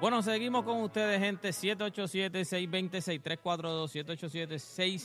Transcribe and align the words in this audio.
Bueno, 0.00 0.22
seguimos 0.22 0.64
con 0.64 0.80
ustedes, 0.80 1.20
gente. 1.20 1.50
787-620-6342. 1.50 4.06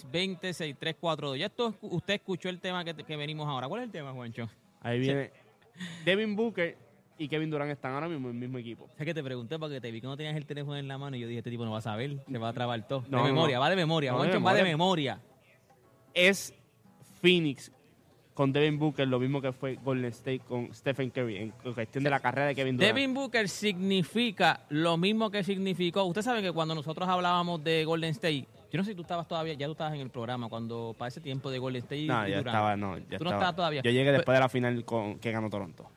787-620-6342. 0.09 1.37
Ya 1.37 1.47
esto, 1.47 1.75
usted 1.81 2.13
escuchó 2.13 2.47
el 2.47 2.61
tema 2.61 2.85
que, 2.85 2.93
que 2.93 3.17
venimos 3.17 3.45
ahora. 3.45 3.67
¿Cuál 3.67 3.81
es 3.81 3.87
el 3.87 3.91
tema, 3.91 4.13
Juancho? 4.13 4.47
Ahí 4.79 4.99
viene. 4.99 5.33
Devin 6.05 6.37
Booker 6.37 6.77
y 7.17 7.27
Kevin 7.27 7.49
Durant 7.49 7.71
están 7.71 7.93
ahora 7.93 8.07
mismo 8.07 8.29
en 8.29 8.35
el 8.35 8.39
mismo 8.39 8.57
equipo. 8.57 8.89
Es 8.97 9.05
que 9.05 9.13
te 9.13 9.21
pregunté 9.21 9.59
porque 9.59 9.81
te 9.81 9.91
vi 9.91 9.99
que 9.99 10.07
no 10.07 10.15
tenías 10.15 10.37
el 10.37 10.45
teléfono 10.45 10.77
en 10.77 10.87
la 10.87 10.97
mano 10.97 11.17
y 11.17 11.19
yo 11.19 11.27
dije, 11.27 11.39
este 11.39 11.49
tipo 11.49 11.65
no 11.65 11.71
va 11.71 11.79
a 11.79 11.81
saber, 11.81 12.23
se 12.25 12.37
va 12.37 12.47
a 12.47 12.53
trabar 12.53 12.87
todo. 12.87 13.03
No, 13.09 13.17
de 13.17 13.25
memoria, 13.25 13.57
no. 13.57 13.61
va 13.61 13.69
de 13.69 13.75
memoria. 13.75 14.13
No, 14.13 14.19
de 14.19 14.29
Juancho 14.29 14.45
va 14.45 14.53
de 14.53 14.63
memoria. 14.63 15.19
Es 16.13 16.53
Phoenix 17.21 17.69
con 18.35 18.51
Devin 18.53 18.77
Booker, 18.77 19.07
lo 19.07 19.17
mismo 19.17 19.41
que 19.41 19.51
fue 19.53 19.79
Golden 19.83 20.11
State 20.11 20.41
con 20.41 20.71
Stephen 20.75 21.09
Curry 21.09 21.37
en 21.37 21.53
cuestión 21.73 22.03
de 22.03 22.09
la 22.09 22.19
carrera 22.19 22.47
de 22.47 22.53
Kevin 22.55 22.75
Durant. 22.77 22.93
Devin 22.95 23.13
Booker 23.13 23.47
significa 23.49 24.59
lo 24.69 24.97
mismo 24.97 25.31
que 25.31 25.43
significó. 25.43 26.03
Usted 26.03 26.21
sabe 26.21 26.41
que 26.41 26.51
cuando 26.51 26.75
nosotros 26.75 27.07
hablábamos 27.07 27.63
de 27.63 27.85
Golden 27.85 28.11
State, 28.11 28.45
yo 28.71 28.77
no 28.77 28.83
sé 28.83 28.91
si 28.91 28.95
tú 28.95 29.03
estabas 29.03 29.25
todavía, 29.27 29.53
ya 29.53 29.65
tú 29.67 29.71
estabas 29.71 29.93
en 29.93 30.01
el 30.01 30.09
programa 30.09 30.49
cuando 30.49 30.93
para 30.97 31.07
ese 31.07 31.21
tiempo 31.21 31.49
de 31.49 31.59
Golden 31.59 31.81
State. 31.81 32.05
no, 32.07 32.27
y 32.27 32.31
ya 32.31 32.37
Durant. 32.37 32.47
estaba, 32.47 32.75
no, 32.75 32.97
ya 32.97 33.03
Tú 33.03 33.09
no 33.09 33.15
estaba. 33.15 33.35
estabas 33.35 33.55
todavía. 33.55 33.81
Yo 33.83 33.91
llegué 33.91 34.11
después 34.11 34.35
de 34.35 34.39
la 34.41 34.49
final 34.49 34.83
con, 34.83 35.17
que 35.19 35.31
ganó 35.31 35.49
Toronto. 35.49 35.89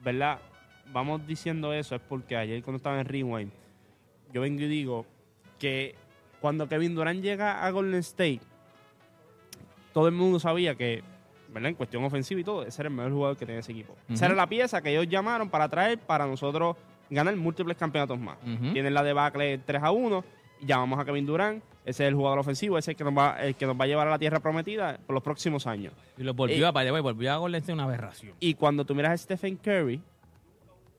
¿verdad? 0.02 0.40
Vamos 0.92 1.24
diciendo 1.26 1.72
eso 1.72 1.94
es 1.94 2.02
porque 2.08 2.36
ayer 2.36 2.62
cuando 2.62 2.78
estaba 2.78 3.00
en 3.00 3.06
Rewind, 3.06 3.52
yo 4.32 4.40
vengo 4.40 4.62
y 4.62 4.68
digo 4.68 5.06
que 5.58 5.94
cuando 6.40 6.68
Kevin 6.68 6.94
Durant 6.94 7.22
llega 7.22 7.64
a 7.64 7.70
Golden 7.70 8.00
State, 8.00 8.40
todo 9.96 10.08
el 10.08 10.12
mundo 10.12 10.38
sabía 10.38 10.74
que, 10.74 11.02
¿verdad? 11.48 11.70
En 11.70 11.74
cuestión 11.74 12.04
ofensiva 12.04 12.38
y 12.38 12.44
todo, 12.44 12.66
ese 12.66 12.82
era 12.82 12.90
el 12.90 12.94
mejor 12.94 13.12
jugador 13.12 13.36
que 13.38 13.46
tenía 13.46 13.60
ese 13.60 13.72
equipo. 13.72 13.94
Ujú. 13.94 14.12
Esa 14.12 14.26
era 14.26 14.34
la 14.34 14.46
pieza 14.46 14.82
que 14.82 14.90
ellos 14.90 15.08
llamaron 15.08 15.48
para 15.48 15.70
traer 15.70 15.98
para 15.98 16.26
nosotros 16.26 16.76
ganar 17.08 17.34
múltiples 17.34 17.78
campeonatos 17.78 18.18
más. 18.18 18.36
Ujú. 18.42 18.74
Tienen 18.74 18.92
la 18.92 19.02
debacle 19.02 19.56
3 19.56 19.82
a 19.82 19.90
1, 19.92 20.22
llamamos 20.60 20.98
a 20.98 21.06
Kevin 21.06 21.24
Durant, 21.24 21.64
ese 21.86 22.04
es 22.04 22.08
el 22.08 22.14
jugador 22.14 22.40
ofensivo, 22.40 22.76
ese 22.76 22.90
es 22.90 22.94
el 22.94 22.96
que 22.98 23.04
nos 23.04 23.16
va, 23.16 23.42
el 23.42 23.54
que 23.54 23.64
nos 23.64 23.74
va 23.74 23.84
a 23.84 23.86
llevar 23.86 24.06
a 24.06 24.10
la 24.10 24.18
tierra 24.18 24.40
prometida 24.40 24.98
por 25.06 25.14
los 25.14 25.22
próximos 25.22 25.66
años. 25.66 25.94
y 26.18 26.24
lo 26.24 26.34
volvió, 26.34 26.66
eh, 26.66 26.68
a, 26.68 27.00
volvió 27.00 27.32
a 27.32 27.36
Golden 27.38 27.60
State 27.60 27.72
una 27.72 27.84
aberración. 27.84 28.34
Y 28.38 28.52
cuando 28.52 28.84
tú 28.84 28.94
miras 28.94 29.12
a 29.12 29.16
Stephen 29.16 29.56
Curry, 29.56 30.02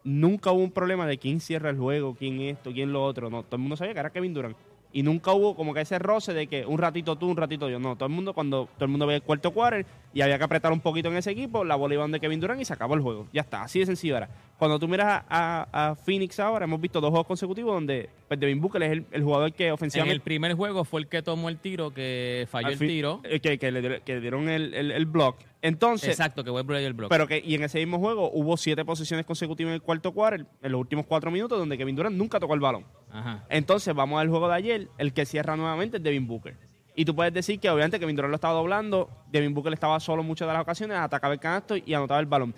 nunca 0.04 0.52
hubo 0.52 0.64
un 0.64 0.72
problema 0.72 1.06
de 1.06 1.20
quién 1.20 1.40
cierra 1.40 1.70
el 1.70 1.78
juego, 1.78 2.16
quién 2.16 2.42
esto, 2.42 2.72
quién 2.72 2.92
lo 2.92 3.04
otro. 3.04 3.30
No, 3.30 3.44
todo 3.44 3.58
el 3.58 3.62
mundo 3.62 3.78
sabía 3.78 3.94
que 3.94 4.00
era 4.00 4.10
Kevin 4.10 4.34
Durant. 4.34 4.58
Y 4.94 5.04
nunca 5.04 5.34
hubo 5.34 5.56
como 5.56 5.74
que 5.74 5.82
ese 5.82 6.00
roce 6.00 6.34
de 6.34 6.48
que 6.48 6.66
un 6.66 6.78
ratito 6.78 7.18
tú, 7.18 7.30
un 7.30 7.38
ratito 7.38 7.70
yo. 7.70 7.78
No, 7.78 7.96
todo 7.96 8.08
el 8.08 8.16
mundo, 8.16 8.34
cuando 8.34 8.68
todo 8.76 8.86
el 8.86 8.90
mundo 8.92 9.06
veía 9.06 9.18
el 9.18 9.22
cuarto 9.24 9.52
quarter 9.52 9.86
y 10.14 10.22
había 10.22 10.38
que 10.38 10.46
apretar 10.46 10.72
un 10.72 10.80
poquito 10.80 11.10
en 11.10 11.18
ese 11.18 11.32
equipo, 11.32 11.64
la 11.64 11.76
bola 11.76 11.94
iba 11.94 12.04
donde 12.04 12.20
Kevin 12.20 12.40
Durant 12.40 12.62
y 12.62 12.66
se 12.66 12.74
acabó 12.74 12.96
el 12.96 13.02
juego. 13.02 13.28
Ya 13.34 13.42
está, 13.42 13.64
así 13.64 13.80
de 13.80 13.86
sencillo 13.86 14.18
era. 14.18 14.30
Cuando 14.58 14.80
tú 14.80 14.88
miras 14.88 15.24
a, 15.30 15.68
a- 15.72 15.90
a 15.92 15.96
Phoenix 15.96 16.40
ahora, 16.40 16.66
hemos 16.66 16.82
visto 16.82 17.00
dos 17.02 17.10
juegos 17.12 17.28
consecutivos 17.28 17.74
donde 17.76 18.10
pues, 18.28 18.40
Devin 18.40 18.60
Booker 18.60 18.82
es 18.84 18.92
el, 18.94 19.06
el 19.12 19.24
jugador 19.24 19.52
que 19.54 19.64
En 19.64 19.68
el 19.70 19.74
ofensivamente... 19.74 20.20
primer 20.22 20.54
juego 20.54 20.84
fue 20.84 21.02
el 21.02 21.08
que 21.08 21.22
tomó 21.22 21.50
el 21.50 21.58
tiro, 21.60 21.94
que 21.94 22.48
falló 22.50 22.68
al 22.68 22.74
el 22.74 22.80
tiro. 22.80 23.22
eh, 23.26 23.40
que, 23.40 23.60
que 23.60 23.72
le 23.72 23.82
dieron- 23.82 24.02
que 24.04 24.20
dieron 24.20 24.50
el, 24.50 24.74
el, 24.74 24.92
el 24.92 25.06
block. 25.06 25.38
Entonces, 25.62 26.10
Exacto, 26.10 26.44
que 26.44 26.52
fue 26.52 26.86
el 26.86 26.94
block. 26.94 27.10
Pero 27.10 27.28
que, 27.28 27.42
y 27.44 27.56
en 27.56 27.64
ese 27.64 27.80
mismo 27.80 28.00
juego 28.00 28.30
hubo 28.32 28.58
siete 28.58 28.86
posiciones 28.86 29.26
consecutivas 29.26 29.72
en 29.72 29.76
el 29.76 29.82
cuarto 29.82 30.14
quarter, 30.14 30.46
en 30.62 30.72
los 30.72 30.80
últimos 30.80 31.06
cuatro 31.06 31.32
minutos, 31.32 31.58
donde 31.58 31.78
Kevin 31.78 31.96
Durant 31.96 32.16
nunca 32.16 32.40
tocó 32.40 32.54
el 32.54 32.60
balón. 32.60 32.86
Ajá. 33.12 33.46
Entonces, 33.50 33.94
vamos 33.96 34.20
al 34.22 34.30
juego 34.30 34.48
de 34.48 34.56
ayer, 34.56 34.88
el 34.98 35.14
que 35.14 35.26
cierra 35.26 35.56
nuevamente 35.56 35.98
es 35.98 36.04
Devin 36.04 36.28
Booker. 36.28 36.58
Y 36.96 37.06
tú 37.06 37.16
puedes 37.16 37.34
decir 37.34 37.60
que 37.60 37.70
obviamente 37.70 38.00
Kevin 38.00 38.16
Durant 38.16 38.32
lo 38.32 38.36
estaba 38.36 38.56
doblando, 38.56 39.10
Devin 39.32 39.54
Booker 39.54 39.74
estaba 39.74 40.00
solo 40.00 40.24
muchas 40.24 40.48
de 40.48 40.54
las 40.54 40.62
ocasiones, 40.62 40.98
atacaba 40.98 41.34
el 41.34 41.40
canasto 41.40 41.76
y 41.78 41.94
anotaba 41.94 42.20
el 42.20 42.26
balón. 42.26 42.56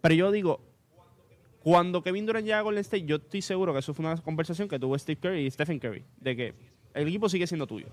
Pero 0.00 0.14
yo 0.14 0.30
digo, 0.30 0.60
cuando 1.60 2.02
Kevin 2.02 2.26
Durant 2.26 2.44
llega 2.44 2.58
a 2.58 2.62
Golden 2.62 2.82
State, 2.82 3.06
yo 3.06 3.16
estoy 3.16 3.40
seguro 3.40 3.72
que 3.72 3.78
eso 3.78 3.94
fue 3.94 4.04
una 4.04 4.16
conversación 4.18 4.68
que 4.68 4.78
tuvo 4.78 4.98
Steve 4.98 5.18
Curry 5.18 5.46
y 5.46 5.50
Stephen 5.50 5.78
Curry, 5.78 6.04
de 6.18 6.36
que 6.36 6.54
el 6.92 7.08
equipo 7.08 7.28
sigue 7.28 7.46
siendo 7.46 7.66
tuyo. 7.66 7.88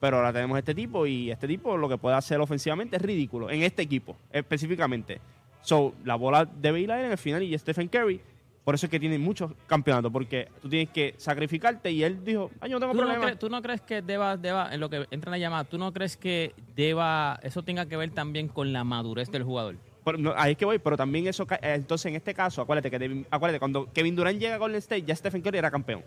Pero 0.00 0.16
ahora 0.16 0.32
tenemos 0.32 0.58
este 0.58 0.74
tipo 0.74 1.06
y 1.06 1.30
este 1.30 1.46
tipo 1.46 1.76
lo 1.76 1.88
que 1.88 1.98
puede 1.98 2.16
hacer 2.16 2.40
ofensivamente 2.40 2.96
es 2.96 3.02
ridículo. 3.02 3.50
En 3.50 3.62
este 3.62 3.82
equipo, 3.82 4.16
específicamente. 4.32 5.20
So, 5.60 5.94
la 6.04 6.14
bola 6.16 6.46
debe 6.46 6.80
ir 6.80 6.90
a 6.90 6.98
él 6.98 7.06
en 7.06 7.12
el 7.12 7.18
final 7.18 7.42
y 7.42 7.56
Stephen 7.58 7.88
Curry. 7.88 8.20
Por 8.64 8.74
eso 8.74 8.86
es 8.86 8.90
que 8.90 9.00
tiene 9.00 9.18
muchos 9.18 9.52
campeonatos, 9.66 10.12
porque 10.12 10.48
tú 10.60 10.68
tienes 10.68 10.90
que 10.90 11.14
sacrificarte 11.16 11.90
y 11.90 12.02
él 12.02 12.22
dijo, 12.24 12.50
ay, 12.60 12.70
yo 12.70 12.76
no 12.76 12.80
tengo 12.80 12.92
¿Tú 12.92 12.98
no, 12.98 13.04
problema. 13.04 13.24
crees, 13.24 13.38
tú 13.38 13.48
no 13.50 13.62
crees 13.62 13.80
que 13.80 14.02
deba, 14.02 14.36
deba, 14.36 14.72
en 14.72 14.80
lo 14.80 14.90
que 14.90 15.06
entra 15.10 15.30
en 15.30 15.32
la 15.32 15.38
llamada, 15.38 15.64
tú 15.64 15.78
no 15.78 15.92
crees 15.92 16.16
que 16.16 16.54
deba, 16.76 17.40
eso 17.42 17.62
tenga 17.62 17.86
que 17.86 17.96
ver 17.96 18.10
también 18.10 18.48
con 18.48 18.72
la 18.72 18.84
madurez 18.84 19.30
del 19.30 19.44
jugador? 19.44 19.76
Pero 20.04 20.18
no, 20.18 20.34
ahí 20.36 20.52
es 20.52 20.58
que 20.58 20.66
voy, 20.66 20.78
pero 20.78 20.96
también 20.96 21.26
eso, 21.26 21.46
eh, 21.50 21.74
entonces 21.74 22.06
en 22.06 22.16
este 22.16 22.34
caso, 22.34 22.62
acuérdate 22.62 22.90
que 22.90 23.24
acuérdate, 23.30 23.58
cuando 23.58 23.90
Kevin 23.92 24.14
Durant 24.14 24.38
llega 24.38 24.54
a 24.54 24.58
Golden 24.58 24.78
State, 24.78 25.02
ya 25.02 25.16
Stephen 25.16 25.42
Curry 25.42 25.58
era 25.58 25.70
campeón. 25.70 26.04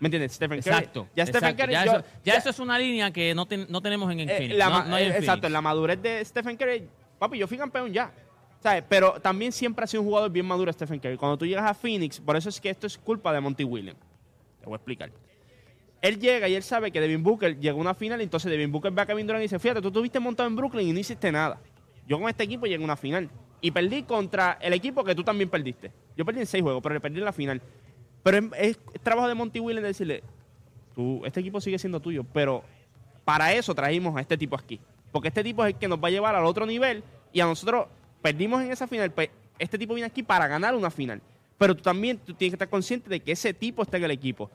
¿Me 0.00 0.06
entiendes? 0.06 0.32
Stephen 0.32 0.60
Curry. 0.60 0.70
Exacto. 0.76 1.08
Ya 1.16 1.26
Stephen 1.26 1.50
exacto. 1.50 1.62
Curry. 1.62 1.72
ya, 1.72 1.84
yo- 1.84 1.92
eso, 1.98 2.04
ya 2.24 2.34
eso 2.34 2.50
es 2.50 2.58
una 2.58 2.78
línea 2.78 3.10
que 3.10 3.34
no, 3.34 3.46
ten- 3.46 3.66
no 3.68 3.80
tenemos 3.80 4.10
en, 4.12 4.20
en 4.20 4.30
eh, 4.30 4.36
Phoenix, 4.36 4.56
la 4.58 4.64
no- 4.66 4.70
ma- 4.70 4.84
no 4.84 4.94
hay 4.96 5.04
en 5.06 5.12
eh, 5.12 5.18
exacto, 5.18 5.46
en 5.46 5.52
la 5.52 5.60
madurez 5.60 6.00
de 6.02 6.24
Stephen 6.24 6.56
Curry, 6.56 6.88
papi, 7.18 7.38
yo 7.38 7.46
fui 7.46 7.56
campeón 7.58 7.92
ya. 7.92 8.12
¿Sabes? 8.60 8.82
Pero 8.88 9.20
también 9.20 9.52
siempre 9.52 9.84
ha 9.84 9.86
sido 9.86 10.02
un 10.02 10.08
jugador 10.08 10.30
bien 10.32 10.44
maduro 10.44 10.72
Stephen 10.72 10.98
Curry. 10.98 11.16
Cuando 11.16 11.38
tú 11.38 11.46
llegas 11.46 11.64
a 11.70 11.74
Phoenix, 11.74 12.18
por 12.20 12.36
eso 12.36 12.48
es 12.48 12.60
que 12.60 12.70
esto 12.70 12.86
es 12.88 12.98
culpa 12.98 13.32
de 13.32 13.40
Monty 13.40 13.62
Williams. 13.64 14.00
Te 14.60 14.66
voy 14.66 14.72
a 14.74 14.76
explicar. 14.76 15.10
Él 16.00 16.18
llega 16.20 16.48
y 16.48 16.54
él 16.54 16.62
sabe 16.62 16.90
que 16.92 17.00
Devin 17.00 17.22
Booker 17.22 17.58
llegó 17.58 17.78
a 17.78 17.80
una 17.80 17.94
final, 17.94 18.20
entonces 18.20 18.50
Devin 18.50 18.70
Booker 18.70 18.90
ve 18.92 19.02
a 19.02 19.06
Kevin 19.06 19.26
Durant 19.26 19.42
y 19.42 19.44
dice, 19.44 19.58
fíjate, 19.58 19.80
tú 19.80 19.88
estuviste 19.88 20.20
montado 20.20 20.48
en 20.48 20.54
Brooklyn 20.56 20.88
y 20.88 20.92
no 20.92 20.98
hiciste 21.00 21.30
nada. 21.32 21.60
Yo 22.06 22.18
con 22.20 22.28
este 22.28 22.44
equipo 22.44 22.66
llegué 22.66 22.82
a 22.82 22.84
una 22.84 22.96
final. 22.96 23.28
Y 23.60 23.72
perdí 23.72 24.04
contra 24.04 24.58
el 24.60 24.72
equipo 24.72 25.02
que 25.02 25.14
tú 25.16 25.24
también 25.24 25.50
perdiste. 25.50 25.90
Yo 26.16 26.24
perdí 26.24 26.40
en 26.40 26.46
seis 26.46 26.62
juegos, 26.62 26.80
pero 26.82 26.94
le 26.94 27.00
perdí 27.00 27.18
en 27.18 27.24
la 27.24 27.32
final. 27.32 27.60
Pero 28.22 28.38
es, 28.56 28.78
es 28.92 29.00
trabajo 29.02 29.28
de 29.28 29.34
Monty 29.34 29.60
Williams 29.60 29.82
de 29.82 29.88
decirle, 29.88 30.22
tú, 30.94 31.22
este 31.24 31.40
equipo 31.40 31.60
sigue 31.60 31.78
siendo 31.78 32.00
tuyo, 32.00 32.24
pero 32.32 32.62
para 33.24 33.52
eso 33.52 33.74
trajimos 33.74 34.16
a 34.16 34.20
este 34.20 34.36
tipo 34.36 34.56
aquí. 34.56 34.80
Porque 35.12 35.28
este 35.28 35.44
tipo 35.44 35.64
es 35.64 35.74
el 35.74 35.78
que 35.78 35.88
nos 35.88 36.02
va 36.02 36.08
a 36.08 36.10
llevar 36.10 36.34
al 36.34 36.44
otro 36.44 36.66
nivel 36.66 37.02
y 37.32 37.40
a 37.40 37.46
nosotros 37.46 37.86
perdimos 38.22 38.62
en 38.62 38.72
esa 38.72 38.86
final. 38.86 39.10
Pues 39.10 39.30
este 39.58 39.78
tipo 39.78 39.94
viene 39.94 40.06
aquí 40.06 40.22
para 40.22 40.46
ganar 40.46 40.74
una 40.74 40.90
final. 40.90 41.20
Pero 41.56 41.74
tú 41.74 41.82
también 41.82 42.18
tú 42.18 42.34
tienes 42.34 42.52
que 42.52 42.56
estar 42.56 42.68
consciente 42.68 43.10
de 43.10 43.20
que 43.20 43.32
ese 43.32 43.52
tipo 43.52 43.82
está 43.82 43.96
en 43.96 44.04
el 44.04 44.10
equipo. 44.10 44.50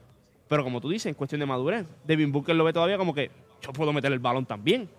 Pero 0.48 0.64
como 0.64 0.82
tú 0.82 0.90
dices, 0.90 1.08
en 1.08 1.16
cuestión 1.16 1.40
de 1.40 1.46
madurez, 1.46 1.86
Devin 2.06 2.32
Booker 2.32 2.56
lo 2.56 2.64
ve 2.64 2.74
todavía 2.74 2.98
como 2.98 3.14
que 3.14 3.32
yo 3.62 3.74
puedo 3.74 3.92
meter 3.94 4.12
el 4.12 4.20
balón 4.20 4.46
también. 4.46 4.90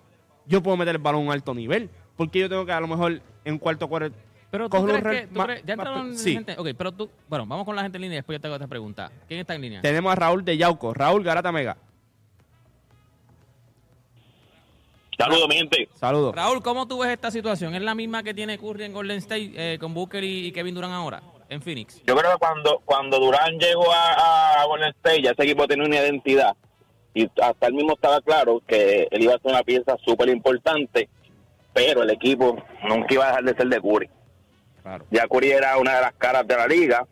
Yo 0.46 0.62
puedo 0.62 0.76
meter 0.76 0.96
el 0.96 1.02
balón 1.02 1.22
a 1.22 1.24
un 1.24 1.32
alto 1.32 1.54
nivel. 1.54 1.90
Porque 2.16 2.40
yo 2.40 2.48
tengo 2.48 2.66
que 2.66 2.72
a 2.72 2.80
lo 2.80 2.88
mejor 2.88 3.20
en 3.44 3.58
cuarto 3.58 3.88
cuarto 3.88 4.14
Pero 4.54 4.68
tú 4.68 4.84
crees 4.86 5.02
re- 5.02 5.20
que, 5.22 5.26
tú 5.26 5.34
ma- 5.40 5.46
crees- 5.46 5.64
ya 5.66 5.72
entraron 5.74 6.06
en 6.10 6.16
sí. 6.18 6.32
gente, 6.34 6.54
ok, 6.56 6.68
pero 6.78 6.92
tú, 6.92 7.10
bueno, 7.28 7.44
vamos 7.44 7.64
con 7.64 7.74
la 7.74 7.82
gente 7.82 7.98
en 7.98 8.02
línea 8.02 8.14
y 8.14 8.18
después 8.18 8.36
yo 8.36 8.40
te 8.40 8.46
hago 8.46 8.54
esta 8.54 8.68
pregunta. 8.68 9.10
¿Quién 9.26 9.40
está 9.40 9.56
en 9.56 9.62
línea? 9.62 9.82
Tenemos 9.82 10.12
a 10.12 10.14
Raúl 10.14 10.44
de 10.44 10.56
Yauco. 10.56 10.94
Raúl 10.94 11.24
Garata 11.24 11.50
Mega. 11.50 11.76
Saludos, 15.18 15.48
mi 15.48 15.56
gente. 15.56 15.88
Saludos. 15.94 16.34
Raúl, 16.36 16.62
¿cómo 16.62 16.86
tú 16.86 16.98
ves 17.00 17.10
esta 17.10 17.32
situación? 17.32 17.74
¿Es 17.74 17.82
la 17.82 17.96
misma 17.96 18.22
que 18.22 18.32
tiene 18.32 18.56
Curry 18.58 18.84
en 18.84 18.92
Golden 18.92 19.18
State 19.18 19.52
eh, 19.56 19.78
con 19.80 19.92
Booker 19.92 20.22
y, 20.22 20.46
y 20.46 20.52
Kevin 20.52 20.74
Durant 20.74 20.92
ahora? 20.94 21.20
en 21.50 21.60
Phoenix. 21.60 22.00
Yo 22.06 22.16
creo 22.16 22.32
que 22.32 22.38
cuando, 22.38 22.80
cuando 22.86 23.18
Durán 23.20 23.58
llegó 23.58 23.92
a, 23.92 24.62
a 24.62 24.64
Golden 24.66 24.88
State, 24.90 25.22
ya 25.22 25.32
ese 25.32 25.42
equipo 25.42 25.66
tenía 25.68 25.84
una 25.86 25.96
identidad. 25.96 26.56
Y 27.12 27.28
hasta 27.40 27.66
él 27.66 27.74
mismo 27.74 27.92
estaba 27.94 28.20
claro 28.22 28.62
que 28.66 29.06
él 29.10 29.22
iba 29.22 29.34
a 29.34 29.38
ser 29.38 29.50
una 29.52 29.62
pieza 29.62 29.94
súper 30.04 30.30
importante, 30.30 31.08
pero 31.72 32.02
el 32.02 32.10
equipo 32.10 32.56
nunca 32.88 33.12
iba 33.14 33.24
a 33.24 33.28
dejar 33.28 33.44
de 33.44 33.54
ser 33.56 33.66
de 33.68 33.80
Curry. 33.80 34.08
Claro. 34.84 35.04
Ya 35.10 35.26
Curry 35.26 35.50
era 35.50 35.76
una 35.78 35.96
de 35.96 36.00
las 36.02 36.12
caras 36.14 36.46
de 36.46 36.56
la 36.56 36.66
liga. 36.68 37.04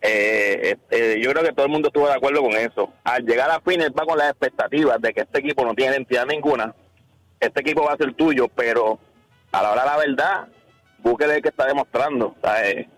Eh, 0.00 0.76
eh, 0.90 1.20
yo 1.22 1.30
creo 1.32 1.44
que 1.44 1.52
todo 1.52 1.66
el 1.66 1.72
mundo 1.72 1.88
estuvo 1.88 2.06
de 2.08 2.14
acuerdo 2.14 2.40
con 2.42 2.52
eso. 2.52 2.92
Al 3.04 3.24
llegar 3.26 3.50
a 3.50 3.60
Phoenix 3.60 3.90
va 3.90 4.06
con 4.06 4.16
las 4.16 4.30
expectativas 4.30 5.00
de 5.00 5.12
que 5.12 5.20
este 5.20 5.40
equipo 5.40 5.64
no 5.64 5.74
tiene 5.74 5.92
identidad 5.92 6.26
ninguna. 6.26 6.74
Este 7.38 7.60
equipo 7.60 7.82
va 7.84 7.92
a 7.92 7.96
ser 7.96 8.14
tuyo, 8.14 8.48
pero 8.48 8.98
a 9.52 9.62
la 9.62 9.72
hora 9.72 9.82
de 9.82 9.88
la 9.88 9.96
verdad, 9.98 10.48
Booker 10.98 11.28
es 11.30 11.36
el 11.36 11.42
que 11.42 11.48
está 11.50 11.66
demostrando. 11.66 12.28
O 12.28 12.36
sea, 12.42 12.68
eh, 12.70 12.88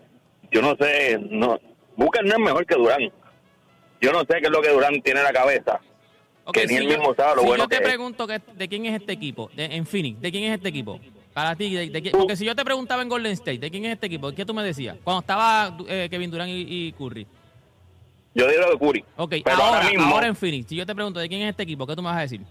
yo 0.51 0.61
no 0.61 0.75
sé, 0.79 1.17
no, 1.29 1.59
Booker 1.97 2.23
no 2.23 2.33
es 2.33 2.39
mejor 2.39 2.65
que 2.65 2.75
Durán. 2.75 3.11
Yo 4.01 4.11
no 4.11 4.19
sé 4.19 4.39
qué 4.39 4.45
es 4.45 4.51
lo 4.51 4.61
que 4.61 4.69
Durán 4.69 5.01
tiene 5.01 5.19
en 5.19 5.25
la 5.25 5.33
cabeza. 5.33 5.79
Que 6.53 6.67
ni 6.67 6.75
él 6.75 6.83
yo- 6.83 6.89
mismo 6.89 7.15
sabe 7.15 7.35
lo 7.37 7.41
si 7.41 7.47
bueno 7.47 7.63
yo 7.63 7.67
te 7.67 7.77
que 7.77 7.83
es. 7.83 7.89
pregunto 7.89 8.27
que- 8.27 8.39
de 8.53 8.67
quién 8.69 8.85
es 8.85 8.99
este 9.01 9.13
equipo, 9.13 9.49
de- 9.55 9.65
en 9.65 9.85
Phoenix, 9.87 10.21
¿de 10.21 10.31
quién 10.31 10.43
es 10.43 10.53
este 10.57 10.69
equipo? 10.69 10.99
Para 11.35 11.53
ti, 11.55 11.71
de, 11.75 11.89
de 11.89 12.01
quién- 12.01 12.13
porque 12.17 12.35
si 12.37 12.45
yo 12.45 12.55
te 12.55 12.63
preguntaba 12.63 13.01
en 13.03 13.09
Golden 13.09 13.33
State, 13.33 13.59
¿de 13.59 13.69
quién 13.69 13.83
es 13.85 13.91
este 13.91 14.07
equipo? 14.07 14.31
¿Qué 14.31 14.45
tú 14.45 14.53
me 14.53 14.63
decías? 14.63 14.95
Cuando 15.03 15.19
estaba 15.19 15.77
eh, 15.87 16.07
Kevin 16.09 16.31
Durant 16.31 16.49
y, 16.49 16.65
y 16.87 16.91
Curry. 16.93 17.27
Yo 18.33 18.47
digo 18.47 18.69
de 18.71 18.79
Curry. 18.79 19.05
Ok, 19.17 19.35
pero 19.43 19.57
ahora, 19.57 19.77
ahora 19.79 19.89
mismo, 19.89 20.05
ahora 20.15 20.27
en 20.27 20.35
Phoenix, 20.37 20.67
si 20.69 20.77
yo 20.77 20.85
te 20.85 20.95
pregunto 20.95 21.19
de 21.19 21.27
quién 21.27 21.41
es 21.41 21.49
este 21.49 21.63
equipo, 21.63 21.85
¿qué 21.85 21.93
tú 21.95 22.01
me 22.01 22.07
vas 22.07 22.17
a 22.17 22.21
decir? 22.21 22.41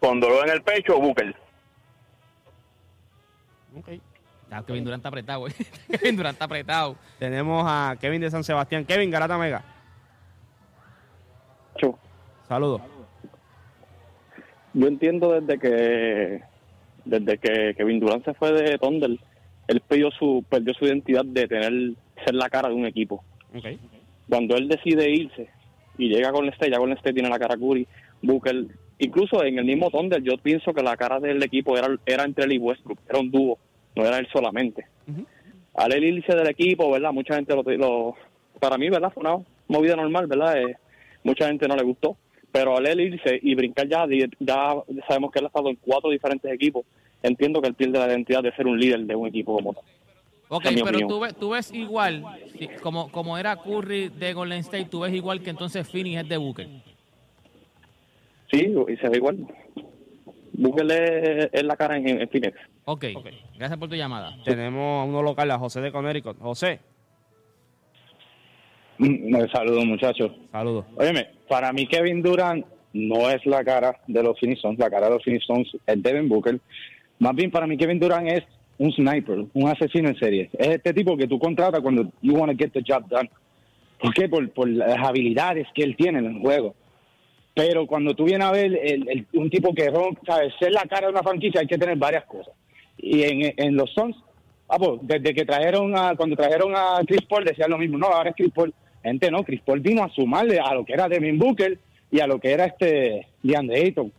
con 0.00 0.18
dolor 0.20 0.46
en 0.46 0.54
el 0.54 0.62
pecho, 0.62 0.98
Booker. 0.98 1.34
Ok. 3.76 3.88
Ah, 4.50 4.62
Kevin 4.66 4.84
Durant 4.84 5.00
está 5.00 5.08
apretado, 5.10 5.40
güey. 5.40 5.52
Kevin 5.90 6.16
Durant 6.16 6.32
está 6.34 6.44
apretado. 6.46 6.96
Tenemos 7.18 7.62
a 7.66 7.94
Kevin 8.00 8.22
de 8.22 8.30
San 8.30 8.42
Sebastián. 8.42 8.86
Kevin, 8.86 9.10
Garata 9.10 9.36
Mega. 9.36 9.62
Saludos. 12.48 12.80
Yo 14.72 14.86
entiendo 14.86 15.38
desde 15.38 15.58
que 15.58 16.42
desde 17.08 17.38
que 17.38 17.74
Kevin 17.76 18.00
Durant 18.00 18.24
se 18.24 18.34
fue 18.34 18.52
de 18.52 18.78
Thunder, 18.78 19.16
él 19.66 19.80
perdió 19.86 20.10
su 20.10 20.44
perdió 20.48 20.74
su 20.74 20.84
identidad 20.84 21.24
de 21.24 21.46
tener 21.48 21.72
ser 22.24 22.34
la 22.34 22.48
cara 22.48 22.68
de 22.68 22.74
un 22.74 22.86
equipo. 22.86 23.24
Cuando 24.28 24.56
él 24.56 24.68
decide 24.68 25.10
irse 25.10 25.48
y 25.96 26.08
llega 26.08 26.32
con 26.32 26.48
State, 26.48 26.70
ya 26.70 26.78
con 26.78 26.92
State 26.92 27.14
tiene 27.14 27.28
la 27.28 27.38
cara 27.38 27.56
Curry, 27.56 27.86
Booker, 28.22 28.66
incluso 28.98 29.42
en 29.42 29.58
el 29.58 29.64
mismo 29.64 29.90
Thunder, 29.90 30.22
yo 30.22 30.36
pienso 30.36 30.72
que 30.72 30.82
la 30.82 30.96
cara 30.96 31.18
del 31.18 31.42
equipo 31.42 31.76
era 31.76 31.88
era 32.04 32.24
entre 32.24 32.44
él 32.44 32.52
y 32.52 32.58
Westbrook, 32.58 32.98
era 33.08 33.18
un 33.18 33.30
dúo, 33.30 33.58
no 33.96 34.04
era 34.04 34.18
él 34.18 34.28
solamente. 34.32 34.86
Ujú. 35.06 35.24
Al 35.74 35.92
él 35.92 36.04
irse 36.04 36.34
del 36.34 36.48
equipo, 36.48 36.90
¿verdad? 36.90 37.12
Mucha 37.12 37.36
gente 37.36 37.54
lo, 37.54 37.62
lo 37.62 38.16
para 38.60 38.76
mí, 38.76 38.90
¿verdad? 38.90 39.12
Fue 39.12 39.22
una 39.22 39.42
movida 39.68 39.96
normal, 39.96 40.26
¿verdad? 40.26 40.60
Eh, 40.60 40.76
mucha 41.24 41.46
gente 41.46 41.68
no 41.68 41.76
le 41.76 41.84
gustó. 41.84 42.16
Pero 42.52 42.76
al 42.76 42.86
él 42.86 43.00
irse 43.00 43.38
y 43.42 43.54
brincar 43.54 43.88
ya, 43.88 44.06
ya 44.38 44.74
sabemos 45.06 45.30
que 45.30 45.38
él 45.38 45.44
ha 45.44 45.48
estado 45.48 45.68
en 45.68 45.76
cuatro 45.76 46.10
diferentes 46.10 46.50
equipos. 46.50 46.84
Entiendo 47.22 47.60
que 47.60 47.68
él 47.68 47.74
pierde 47.74 47.98
la 47.98 48.06
identidad 48.06 48.42
de 48.42 48.52
ser 48.52 48.66
un 48.66 48.78
líder 48.78 49.00
de 49.00 49.14
un 49.14 49.28
equipo 49.28 49.54
como 49.54 49.74
tal. 49.74 49.82
Ok, 50.48 50.64
es 50.66 50.82
pero 50.82 51.06
tú 51.06 51.20
ves, 51.20 51.34
tú 51.34 51.50
ves 51.50 51.72
igual, 51.74 52.24
como, 52.82 53.12
como 53.12 53.36
era 53.36 53.56
Curry 53.56 54.08
de 54.08 54.32
Golden 54.32 54.60
State, 54.60 54.86
tú 54.86 55.00
ves 55.00 55.12
igual 55.12 55.42
que 55.42 55.50
entonces 55.50 55.86
Phoenix 55.86 56.22
es 56.22 56.28
de 56.28 56.36
Booker. 56.38 56.68
Sí, 58.50 58.74
y 58.88 58.96
se 58.96 59.08
ve 59.10 59.18
igual. 59.18 59.46
Búsquele 60.54 61.40
es, 61.44 61.50
es 61.52 61.64
la 61.64 61.76
cara 61.76 61.98
en, 61.98 62.22
en 62.22 62.28
Phoenix. 62.28 62.56
Ok, 62.86 63.04
gracias 63.58 63.78
por 63.78 63.90
tu 63.90 63.94
llamada. 63.94 64.34
Tenemos 64.42 65.02
a 65.02 65.04
uno 65.04 65.22
local, 65.22 65.50
a 65.50 65.58
José 65.58 65.82
de 65.82 65.92
Connecticut. 65.92 66.38
José, 66.38 66.80
Un 68.98 69.48
saludo, 69.52 69.84
muchachos. 69.84 70.32
saludos. 70.50 70.84
Óyeme, 70.96 71.28
para 71.48 71.72
mí 71.72 71.86
Kevin 71.86 72.22
Durant 72.22 72.64
no 72.92 73.30
es 73.30 73.44
la 73.46 73.62
cara 73.64 73.96
de 74.06 74.22
los 74.22 74.38
Phoenix 74.40 74.60
Suns. 74.60 74.78
La 74.78 74.90
cara 74.90 75.06
de 75.08 75.14
los 75.14 75.24
Phoenix 75.24 75.44
Suns 75.46 75.68
es 75.86 76.02
Devin 76.02 76.28
Booker. 76.28 76.58
Más 77.20 77.34
bien, 77.34 77.50
para 77.50 77.66
mí 77.66 77.76
Kevin 77.76 78.00
Durant 78.00 78.28
es 78.28 78.42
un 78.78 78.92
sniper, 78.92 79.44
un 79.54 79.68
asesino 79.68 80.08
en 80.08 80.18
serie. 80.18 80.50
Es 80.58 80.68
este 80.68 80.92
tipo 80.94 81.16
que 81.16 81.26
tú 81.28 81.38
contratas 81.38 81.80
cuando 81.80 82.10
you 82.22 82.34
want 82.34 82.50
to 82.52 82.58
get 82.58 82.72
the 82.72 82.82
job 82.86 83.06
done. 83.08 83.30
¿Por 84.00 84.14
qué? 84.14 84.28
Por, 84.28 84.48
por 84.50 84.68
las 84.68 84.98
habilidades 84.98 85.66
que 85.74 85.82
él 85.82 85.96
tiene 85.96 86.18
en 86.20 86.26
el 86.26 86.40
juego. 86.40 86.74
Pero 87.54 87.86
cuando 87.88 88.14
tú 88.14 88.24
vienes 88.24 88.46
a 88.46 88.52
ver 88.52 88.66
el- 88.66 89.08
el- 89.08 89.26
un 89.34 89.50
tipo 89.50 89.74
que 89.74 89.90
ron- 89.90 90.16
sabes, 90.24 90.52
ser 90.60 90.70
la 90.72 90.82
cara 90.82 91.06
de 91.08 91.12
una 91.12 91.22
franquicia 91.24 91.60
hay 91.60 91.66
que 91.66 91.78
tener 91.78 91.96
varias 91.98 92.24
cosas. 92.26 92.54
Y 92.96 93.22
en, 93.22 93.52
en 93.56 93.74
los 93.76 93.90
Suns, 93.92 94.16
ah, 94.68 94.76
pues, 94.78 95.00
desde 95.02 95.34
que 95.34 95.44
trajeron 95.44 95.96
a, 95.96 96.14
cuando 96.14 96.36
trajeron 96.36 96.72
a 96.76 97.00
Chris 97.06 97.22
Paul 97.28 97.44
decían 97.44 97.70
lo 97.70 97.78
mismo, 97.78 97.98
no, 97.98 98.06
ahora 98.06 98.30
es 98.30 98.36
Chris 98.36 98.52
Paul. 98.54 98.72
Gente, 99.02 99.30
no, 99.30 99.44
Chris 99.44 99.60
Paul 99.62 99.80
vino 99.80 100.02
a 100.02 100.10
sumarle 100.10 100.58
a 100.58 100.74
lo 100.74 100.84
que 100.84 100.92
era 100.92 101.08
Devin 101.08 101.38
Booker 101.38 101.78
y 102.10 102.20
a 102.20 102.26
lo 102.26 102.40
que 102.40 102.52
era 102.52 102.64
este 102.64 103.26
DeAndre 103.42 103.80
Ayton. 103.80 104.12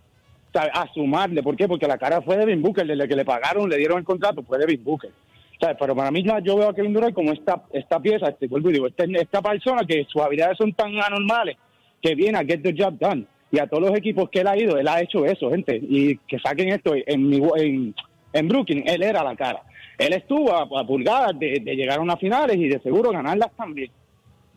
A 0.53 0.91
sumarle, 0.93 1.43
¿por 1.43 1.55
qué? 1.55 1.67
Porque 1.67 1.87
la 1.87 1.97
cara 1.97 2.21
fue 2.21 2.37
Devin 2.37 2.61
Booker, 2.61 2.87
desde 2.87 3.07
que 3.07 3.15
le 3.15 3.25
pagaron, 3.25 3.69
le 3.69 3.77
dieron 3.77 3.99
el 3.99 4.03
contrato, 4.03 4.41
fue 4.43 4.57
Devin 4.57 4.83
Booker. 4.83 5.11
¿Sabes? 5.59 5.77
Pero 5.79 5.95
para 5.95 6.09
mí 6.09 6.23
yo 6.23 6.55
veo 6.55 6.69
a 6.69 6.73
Kevin 6.73 6.93
Durant 6.93 7.13
como 7.13 7.33
esta, 7.33 7.63
esta 7.73 7.99
pieza, 7.99 8.29
este, 8.29 8.47
vuelvo 8.47 8.69
y 8.69 8.73
digo, 8.73 8.87
esta, 8.87 9.03
esta 9.03 9.41
persona 9.41 9.81
que 9.85 10.05
sus 10.05 10.21
habilidades 10.21 10.57
son 10.57 10.73
tan 10.73 10.95
anormales 11.01 11.57
que 12.01 12.15
viene 12.15 12.37
a 12.37 12.45
get 12.45 12.61
the 12.61 12.73
job 12.75 12.97
done. 12.97 13.25
Y 13.51 13.59
a 13.59 13.67
todos 13.67 13.89
los 13.89 13.97
equipos 13.97 14.29
que 14.29 14.39
él 14.39 14.47
ha 14.47 14.57
ido, 14.57 14.77
él 14.77 14.87
ha 14.87 15.01
hecho 15.01 15.25
eso, 15.25 15.49
gente. 15.49 15.75
Y 15.81 16.17
que 16.27 16.39
saquen 16.39 16.69
esto 16.69 16.93
en, 16.95 17.33
en, 17.33 17.95
en 18.31 18.47
Brooklyn, 18.47 18.83
él 18.87 19.03
era 19.03 19.23
la 19.23 19.35
cara. 19.35 19.63
Él 19.97 20.13
estuvo 20.13 20.53
a, 20.53 20.61
a 20.79 20.87
pulgadas 20.87 21.37
de, 21.37 21.59
de 21.61 21.75
llegar 21.75 21.99
a 21.99 22.01
unas 22.01 22.19
finales 22.19 22.55
y 22.55 22.69
de 22.69 22.79
seguro 22.79 23.11
ganarlas 23.11 23.51
también. 23.57 23.91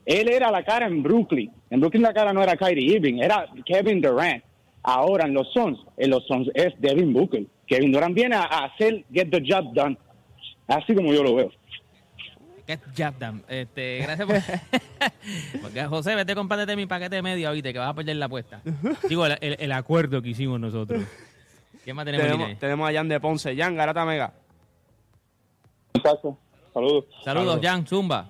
Él 0.05 0.29
era 0.29 0.51
la 0.51 0.65
cara 0.65 0.87
en 0.87 1.03
Brooklyn. 1.03 1.51
En 1.71 1.81
Brooklyn 1.81 2.03
la 2.03 2.13
cara 2.13 2.33
no 2.33 2.43
era 2.43 2.57
Kyrie 2.57 2.97
Irving, 2.97 3.19
era 3.23 3.47
Kevin 3.65 4.01
Durant. 4.01 4.43
Ahora 4.83 5.27
en 5.27 5.35
los 5.35 5.53
Suns, 5.53 5.79
en 5.97 6.11
los 6.11 6.27
Suns 6.27 6.49
es 6.55 6.75
Devin 6.81 7.13
Booker. 7.13 7.45
Kevin 7.67 7.93
Durant 7.93 8.15
viene 8.15 8.35
a, 8.35 8.43
a 8.43 8.65
hacer 8.65 9.05
get 9.13 9.31
the 9.31 9.41
job 9.47 9.73
done. 9.75 9.97
Así 10.67 10.95
como 10.95 11.13
yo 11.13 11.23
lo 11.23 11.35
veo. 11.37 11.51
Get 12.67 12.81
job 12.97 13.15
done. 13.19 13.43
Este, 13.49 13.99
gracias 14.03 14.27
por... 14.27 14.37
Porque, 15.63 15.85
José, 15.85 16.15
vete 16.15 16.35
compártete 16.35 16.75
mi 16.77 16.87
paquete 16.87 17.17
de 17.17 17.23
media, 17.23 17.51
oíste, 17.51 17.73
que 17.73 17.79
vas 17.79 17.91
a 17.91 17.95
perder 17.95 18.17
la 18.17 18.27
apuesta. 18.27 18.61
Digo, 19.09 19.27
el, 19.27 19.37
el- 19.41 19.57
el 19.59 19.73
acuerdo 19.73 20.21
que 20.23 20.31
hicimos 20.31 20.59
nosotros. 20.61 21.03
¿Qué 21.85 21.93
más 21.95 22.05
tenemos, 22.05 22.27
en 22.27 22.33
Tenemos, 22.33 22.59
tenemos 22.61 22.89
a 22.91 22.93
Jan 22.93 23.09
de 23.09 23.21
Ponce. 23.21 23.57
Jan, 23.57 23.75
Garata 23.77 24.05
Mega. 24.05 24.32
Muchachos, 25.94 26.35
saludos. 26.73 27.05
Saludos, 27.25 27.61
Jan, 27.63 27.87
Zumba. 27.87 28.29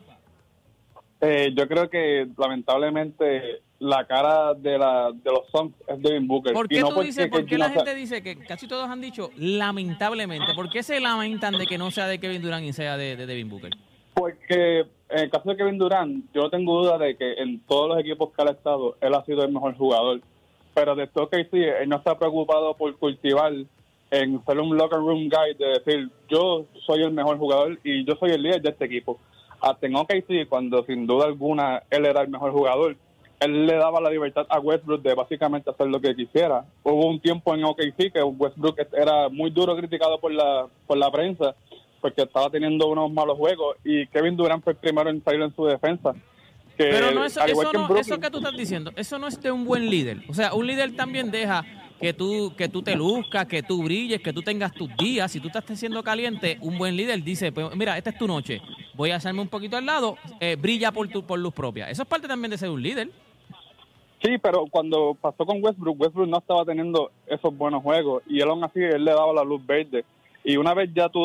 Eh, 1.24 1.52
yo 1.56 1.68
creo 1.68 1.88
que 1.88 2.26
lamentablemente 2.36 3.62
la 3.78 4.04
cara 4.06 4.54
de 4.54 4.76
la 4.76 5.12
de 5.12 5.30
los 5.30 5.48
Suns 5.52 5.72
es 5.86 6.02
Devin 6.02 6.26
Booker. 6.26 6.52
¿Por 6.52 6.68
qué 6.68 6.80
no 6.80 6.88
tú 6.88 6.94
porque 6.96 7.06
dices, 7.06 7.28
por 7.28 7.46
qué 7.46 7.58
no 7.58 7.64
la 7.64 7.70
gente 7.70 7.94
dice 7.94 8.22
que 8.24 8.36
casi 8.36 8.66
todos 8.66 8.88
han 8.90 9.00
dicho 9.00 9.30
lamentablemente? 9.36 10.52
¿Por 10.54 10.68
qué 10.68 10.82
se 10.82 11.00
lamentan 11.00 11.56
de 11.56 11.66
que 11.66 11.78
no 11.78 11.92
sea 11.92 12.08
de 12.08 12.18
Kevin 12.18 12.42
Durant 12.42 12.64
y 12.64 12.72
sea 12.72 12.96
de, 12.96 13.14
de 13.16 13.26
Devin 13.26 13.48
Booker? 13.48 13.70
Porque 14.14 14.80
en 14.80 15.18
el 15.18 15.30
caso 15.30 15.50
de 15.50 15.56
Kevin 15.56 15.78
Durant, 15.78 16.24
yo 16.34 16.50
tengo 16.50 16.82
duda 16.82 16.98
de 16.98 17.16
que 17.16 17.34
en 17.34 17.60
todos 17.60 17.88
los 17.88 18.00
equipos 18.00 18.30
que 18.34 18.42
él 18.42 18.48
ha 18.48 18.52
estado, 18.52 18.96
él 19.00 19.14
ha 19.14 19.24
sido 19.24 19.44
el 19.44 19.52
mejor 19.52 19.76
jugador. 19.76 20.20
Pero 20.74 20.96
de 20.96 21.04
esto 21.04 21.28
que 21.28 21.44
sí, 21.44 21.62
él 21.62 21.88
no 21.88 21.96
está 21.96 22.18
preocupado 22.18 22.74
por 22.74 22.96
cultivar 22.96 23.52
en 24.10 24.44
ser 24.44 24.60
un 24.60 24.76
locker 24.76 24.98
room 24.98 25.28
guy, 25.28 25.54
de 25.56 25.66
decir, 25.78 26.10
yo 26.28 26.66
soy 26.84 27.02
el 27.02 27.12
mejor 27.12 27.38
jugador 27.38 27.78
y 27.84 28.04
yo 28.04 28.16
soy 28.16 28.32
el 28.32 28.42
líder 28.42 28.60
de 28.60 28.70
este 28.70 28.86
equipo. 28.86 29.20
Hasta 29.62 29.86
en 29.86 29.96
OKC, 29.96 30.48
cuando 30.48 30.84
sin 30.84 31.06
duda 31.06 31.24
alguna 31.26 31.82
él 31.88 32.04
era 32.04 32.20
el 32.22 32.28
mejor 32.28 32.52
jugador, 32.52 32.96
él 33.40 33.66
le 33.66 33.74
daba 33.76 34.00
la 34.00 34.10
libertad 34.10 34.46
a 34.48 34.58
Westbrook 34.60 35.02
de 35.02 35.14
básicamente 35.14 35.70
hacer 35.70 35.86
lo 35.86 36.00
que 36.00 36.14
quisiera. 36.14 36.64
Hubo 36.82 37.06
un 37.08 37.20
tiempo 37.20 37.54
en 37.54 37.64
OKC 37.64 38.12
que 38.12 38.22
Westbrook 38.22 38.76
era 38.92 39.28
muy 39.28 39.50
duro 39.50 39.76
criticado 39.76 40.20
por 40.20 40.32
la, 40.32 40.66
por 40.86 40.96
la 40.98 41.10
prensa 41.10 41.54
porque 42.00 42.22
estaba 42.22 42.50
teniendo 42.50 42.88
unos 42.88 43.12
malos 43.12 43.38
juegos 43.38 43.76
y 43.84 44.06
Kevin 44.08 44.36
Durant 44.36 44.62
fue 44.64 44.72
el 44.72 44.78
primero 44.80 45.08
en 45.08 45.22
salir 45.22 45.40
en 45.42 45.54
su 45.54 45.64
defensa. 45.64 46.12
Que, 46.76 46.84
Pero 46.84 47.12
no, 47.12 47.24
eso, 47.24 47.40
que 47.44 47.52
no, 47.52 47.86
Brooklyn- 47.88 47.98
eso 48.00 48.18
que 48.18 48.30
tú 48.30 48.38
estás 48.38 48.56
diciendo, 48.56 48.90
eso 48.96 49.18
no 49.18 49.28
es 49.28 49.40
de 49.40 49.52
un 49.52 49.64
buen 49.64 49.88
líder. 49.88 50.18
O 50.28 50.34
sea, 50.34 50.54
un 50.54 50.66
líder 50.66 50.96
también 50.96 51.30
deja 51.30 51.64
que 52.02 52.12
tú, 52.12 52.52
que 52.56 52.68
tú 52.68 52.82
te 52.82 52.96
luzcas, 52.96 53.46
que 53.46 53.62
tú 53.62 53.84
brilles, 53.84 54.20
que 54.20 54.32
tú 54.32 54.42
tengas 54.42 54.72
tus 54.72 54.94
días. 54.96 55.30
Si 55.30 55.38
tú 55.38 55.46
estás 55.46 55.64
siendo 55.78 56.02
caliente, 56.02 56.58
un 56.60 56.76
buen 56.76 56.96
líder 56.96 57.22
dice, 57.22 57.52
pues, 57.52 57.76
mira, 57.76 57.96
esta 57.96 58.10
es 58.10 58.18
tu 58.18 58.26
noche, 58.26 58.60
voy 58.94 59.12
a 59.12 59.16
hacerme 59.16 59.40
un 59.40 59.46
poquito 59.46 59.76
al 59.76 59.86
lado, 59.86 60.16
eh, 60.40 60.56
brilla 60.56 60.90
por 60.90 61.06
tu 61.06 61.24
por 61.24 61.38
luz 61.38 61.54
propia. 61.54 61.88
Eso 61.88 62.02
es 62.02 62.08
parte 62.08 62.26
también 62.26 62.50
de 62.50 62.58
ser 62.58 62.70
un 62.70 62.82
líder. 62.82 63.08
Sí, 64.20 64.36
pero 64.42 64.64
cuando 64.68 65.16
pasó 65.20 65.46
con 65.46 65.62
Westbrook, 65.62 66.00
Westbrook 66.00 66.28
no 66.28 66.38
estaba 66.38 66.64
teniendo 66.64 67.12
esos 67.26 67.56
buenos 67.56 67.84
juegos 67.84 68.24
y 68.26 68.40
él 68.40 68.48
aún 68.48 68.64
así 68.64 68.80
él 68.80 69.04
le 69.04 69.12
daba 69.12 69.32
la 69.32 69.44
luz 69.44 69.64
verde. 69.64 70.04
Y 70.42 70.56
una 70.56 70.74
vez 70.74 70.90
ya 70.92 71.08
tú 71.08 71.24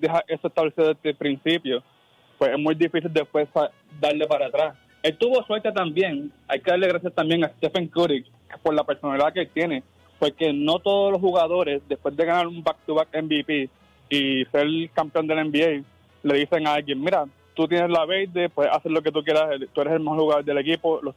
dejas 0.00 0.22
eso 0.26 0.48
establecido 0.48 0.88
desde 0.88 1.10
el 1.10 1.16
principio, 1.16 1.84
pues 2.36 2.50
es 2.50 2.58
muy 2.58 2.74
difícil 2.74 3.12
después 3.12 3.48
darle 4.00 4.26
para 4.26 4.46
atrás. 4.46 4.76
Él 5.04 5.16
tuvo 5.16 5.44
suerte 5.44 5.70
también, 5.70 6.32
hay 6.48 6.58
que 6.58 6.70
darle 6.72 6.88
gracias 6.88 7.14
también 7.14 7.44
a 7.44 7.48
Stephen 7.58 7.86
Curry 7.86 8.24
por 8.62 8.74
la 8.74 8.82
personalidad 8.82 9.32
que 9.32 9.42
él 9.42 9.50
tiene, 9.54 9.84
porque 10.18 10.52
no 10.52 10.78
todos 10.78 11.12
los 11.12 11.20
jugadores, 11.20 11.82
después 11.88 12.16
de 12.16 12.24
ganar 12.24 12.46
un 12.46 12.62
back-to-back 12.62 13.08
MVP 13.22 13.68
y 14.08 14.44
ser 14.46 14.66
campeón 14.94 15.26
del 15.26 15.50
NBA, 15.50 15.84
le 16.22 16.38
dicen 16.38 16.66
a 16.66 16.74
alguien, 16.74 17.00
mira, 17.00 17.26
tú 17.54 17.66
tienes 17.68 17.90
la 17.90 18.04
verde, 18.04 18.48
puedes 18.48 18.72
hacer 18.72 18.92
lo 18.92 19.02
que 19.02 19.12
tú 19.12 19.22
quieras, 19.22 19.60
tú 19.72 19.80
eres 19.80 19.94
el 19.94 20.00
mejor 20.00 20.18
jugador 20.18 20.44
del 20.44 20.58
equipo, 20.58 21.00
los 21.02 21.14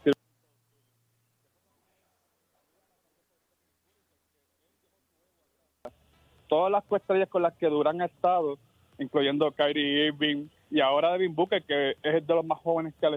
todas 6.47 6.71
las 6.71 6.83
estrellas 6.91 7.29
con 7.29 7.43
las 7.43 7.53
que 7.53 7.67
Durán 7.67 8.01
ha 8.01 8.05
estado, 8.05 8.57
incluyendo 8.97 9.51
Kyrie 9.51 10.07
Irving 10.07 10.47
y 10.71 10.81
ahora 10.81 11.13
Devin 11.13 11.35
Booker, 11.35 11.63
que 11.63 11.95
es 12.01 12.27
de 12.27 12.35
los 12.35 12.43
más 12.43 12.59
jóvenes 12.59 12.93
que 12.99 13.07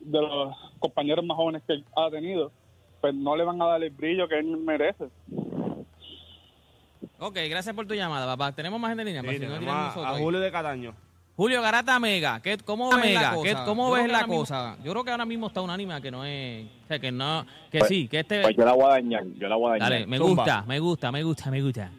de 0.00 0.20
los 0.20 0.54
compañeros 0.80 1.24
más 1.24 1.36
jóvenes 1.36 1.62
que 1.66 1.82
ha 1.96 2.10
tenido, 2.10 2.50
pues 3.02 3.14
no 3.14 3.36
le 3.36 3.44
van 3.44 3.60
a 3.60 3.66
dar 3.66 3.82
el 3.82 3.90
brillo 3.90 4.26
que 4.26 4.38
él 4.38 4.46
merece. 4.56 5.04
Ok, 7.18 7.36
gracias 7.48 7.74
por 7.74 7.86
tu 7.86 7.94
llamada, 7.94 8.26
papá. 8.26 8.52
Tenemos 8.52 8.80
más 8.80 8.90
gente 8.90 9.02
en 9.02 9.06
línea. 9.08 9.20
Sí, 9.22 9.26
para 9.26 9.58
si 9.58 9.64
no 9.64 9.72
a, 9.72 9.84
nosotros 9.88 10.06
a. 10.16 10.18
Julio 10.18 10.40
de 10.40 10.50
Cataño. 10.50 10.94
Julio 11.36 11.62
Garata 11.62 11.98
Mega, 11.98 12.40
¿qué, 12.42 12.58
¿cómo 12.58 12.90
ves 12.90 13.00
Mega, 13.04 13.22
la 13.22 13.34
cosa? 13.34 13.42
¿qué- 13.48 13.64
¿Cómo 13.64 13.88
yo 13.88 13.92
ves 13.94 14.02
creo 14.02 14.06
que 14.06 14.12
la 14.12 14.18
ahora 14.18 14.26
mismo- 14.28 14.40
cosa? 14.40 14.76
Yo 14.84 14.92
creo 14.92 15.04
que 15.04 15.10
ahora 15.12 15.24
mismo 15.24 15.46
está 15.46 15.60
unánime 15.62 16.02
que 16.02 16.10
no 16.10 16.24
es, 16.26 16.66
o 16.84 16.88
sea, 16.88 16.98
que 16.98 17.10
no, 17.10 17.46
que 17.70 17.78
Pues- 17.78 17.88
sí, 17.88 18.06
que 18.08 18.20
este, 18.20 18.42
Pues 18.42 18.56
yo 18.56 18.64
la 18.64 18.72
voy 18.74 18.84
a 18.84 18.88
dañar, 18.88 19.24
yo 19.38 19.48
la 19.48 19.56
voy 19.56 19.68
a 19.68 19.72
dañar. 19.72 19.90
dale, 19.90 20.06
me 20.06 20.18
Zumba. 20.18 20.44
gusta, 20.44 20.62
me 20.68 20.78
gusta, 20.78 21.10
me 21.12 21.22
gusta, 21.22 21.50
me 21.50 21.62
gusta. 21.62 21.90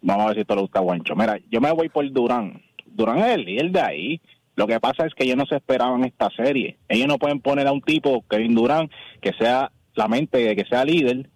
Vamos 0.00 0.24
a 0.24 0.26
ver 0.28 0.34
si 0.36 0.40
esto 0.40 0.54
le 0.54 0.60
gusta 0.62 0.78
a 0.78 0.82
Juancho. 0.82 1.14
Mira, 1.14 1.38
yo 1.50 1.60
me 1.60 1.70
voy 1.72 1.88
por 1.88 2.10
Durán. 2.10 2.60
Durán 2.86 3.18
es 3.18 3.34
el 3.34 3.44
líder 3.44 3.70
de 3.70 3.80
ahí. 3.80 4.20
Lo 4.56 4.66
que 4.66 4.80
pasa 4.80 5.06
es 5.06 5.14
que 5.14 5.24
ellos 5.24 5.36
no 5.36 5.46
se 5.46 5.56
esperaban 5.56 6.02
esta 6.04 6.28
serie. 6.30 6.76
Ellos 6.88 7.06
no 7.08 7.18
pueden 7.18 7.40
poner 7.40 7.66
a 7.66 7.72
un 7.72 7.80
tipo, 7.82 8.24
Kevin 8.28 8.54
Durán, 8.54 8.90
que 9.20 9.32
sea 9.34 9.70
la 9.94 10.08
mente, 10.08 10.38
de 10.38 10.56
que 10.56 10.64
sea 10.64 10.84
líder, 10.84 11.28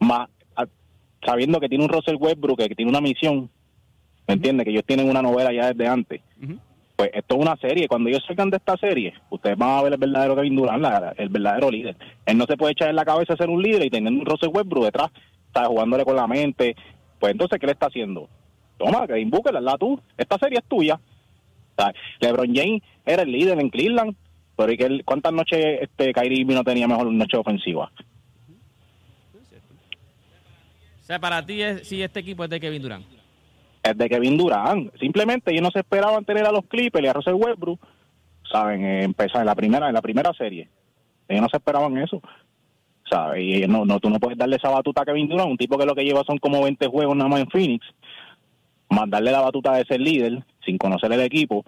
más 0.00 0.28
a- 0.56 0.66
sabiendo 1.24 1.60
que 1.60 1.68
tiene 1.68 1.84
un 1.84 1.90
Russell 1.90 2.16
Westbrook, 2.18 2.58
que 2.58 2.74
tiene 2.74 2.90
una 2.90 3.00
misión. 3.00 3.50
¿Me 4.26 4.34
entiendes? 4.34 4.64
Que 4.64 4.70
ellos 4.72 4.84
tienen 4.86 5.08
una 5.08 5.22
novela 5.22 5.52
ya 5.52 5.72
desde 5.72 5.88
antes. 5.88 6.20
Pues 6.96 7.10
esto 7.14 7.36
es 7.36 7.40
una 7.40 7.56
serie. 7.56 7.86
Cuando 7.88 8.08
ellos 8.10 8.22
salgan 8.26 8.50
de 8.50 8.56
esta 8.58 8.76
serie, 8.76 9.14
ustedes 9.30 9.56
van 9.56 9.70
a 9.78 9.82
ver 9.82 9.92
el 9.92 9.98
verdadero 9.98 10.34
Kevin 10.36 10.56
Durant, 10.56 10.82
la- 10.82 11.14
el 11.16 11.28
verdadero 11.28 11.70
líder. 11.70 11.96
Él 12.26 12.36
no 12.36 12.44
se 12.44 12.56
puede 12.56 12.72
echar 12.72 12.90
en 12.90 12.96
la 12.96 13.04
cabeza 13.04 13.32
a 13.34 13.36
ser 13.36 13.48
un 13.48 13.62
líder 13.62 13.86
y 13.86 13.90
teniendo 13.90 14.20
un 14.20 14.26
Russell 14.26 14.50
Westbrook 14.52 14.84
detrás, 14.84 15.10
¿sabes? 15.54 15.68
jugándole 15.68 16.04
con 16.04 16.16
la 16.16 16.26
mente. 16.26 16.74
Pues 17.18 17.32
entonces, 17.32 17.58
¿qué 17.58 17.66
le 17.66 17.72
está 17.72 17.86
haciendo? 17.86 18.28
Toma, 18.76 19.06
Kevin 19.06 19.30
Booker, 19.30 19.54
la 19.62 19.76
tú. 19.78 20.00
Esta 20.16 20.38
serie 20.38 20.58
es 20.58 20.64
tuya. 20.68 21.00
LeBron 22.20 22.54
James 22.54 22.82
era 23.06 23.22
el 23.22 23.30
líder 23.32 23.58
en 23.60 23.70
Cleveland, 23.70 24.14
pero 24.58 24.72
¿y 24.72 24.76
que 24.76 24.84
él- 24.84 25.02
¿cuántas 25.04 25.32
noches 25.32 25.64
este 25.82 26.12
Kyrie 26.12 26.44
no 26.44 26.64
tenía 26.64 26.88
mejor 26.88 27.10
noche 27.12 27.36
ofensiva? 27.36 27.90
O 31.00 31.04
sea, 31.08 31.18
para 31.18 31.44
ti, 31.46 31.62
es, 31.62 31.88
si 31.88 32.02
este 32.02 32.20
equipo 32.20 32.44
es 32.44 32.50
de 32.50 32.60
Kevin 32.60 32.82
Durant. 32.82 33.06
es 33.82 33.96
de 33.96 34.08
Kevin 34.08 34.36
Durant. 34.36 34.94
Simplemente 34.98 35.50
ellos 35.52 35.62
no 35.62 35.70
se 35.70 35.78
esperaban 35.78 36.24
tener 36.24 36.44
a 36.44 36.52
los 36.52 36.66
Clippers 36.66 37.04
y 37.04 37.08
a 37.08 37.12
Russell 37.14 37.34
Westbrook, 37.34 37.80
saben, 38.50 38.84
eh, 38.84 39.04
empezar 39.04 39.40
en 39.40 39.46
la 39.46 39.54
primera 39.54 39.88
en 39.88 39.94
la 39.94 40.02
primera 40.02 40.32
serie. 40.34 40.68
Ellos 41.28 41.42
no 41.42 41.48
se 41.48 41.56
esperaban 41.56 41.96
eso. 41.98 42.20
¿Sabes? 43.08 43.42
Y 43.42 43.66
no, 43.66 43.86
no, 43.86 44.00
tú 44.00 44.10
no 44.10 44.18
puedes 44.20 44.36
darle 44.36 44.56
esa 44.56 44.68
batuta 44.68 45.00
a 45.02 45.04
Kevin 45.06 45.28
Durant, 45.28 45.50
un 45.50 45.56
tipo 45.56 45.78
que 45.78 45.86
lo 45.86 45.94
que 45.94 46.04
lleva 46.04 46.22
son 46.26 46.36
como 46.38 46.62
20 46.62 46.86
juegos 46.88 47.16
nada 47.16 47.30
más 47.30 47.40
en 47.40 47.48
Phoenix, 47.48 47.86
más 48.90 49.08
darle 49.08 49.30
la 49.32 49.40
batuta 49.40 49.72
de 49.76 49.84
ser 49.86 50.00
líder, 50.00 50.44
sin 50.66 50.76
conocer 50.76 51.10
el 51.12 51.20
equipo, 51.20 51.64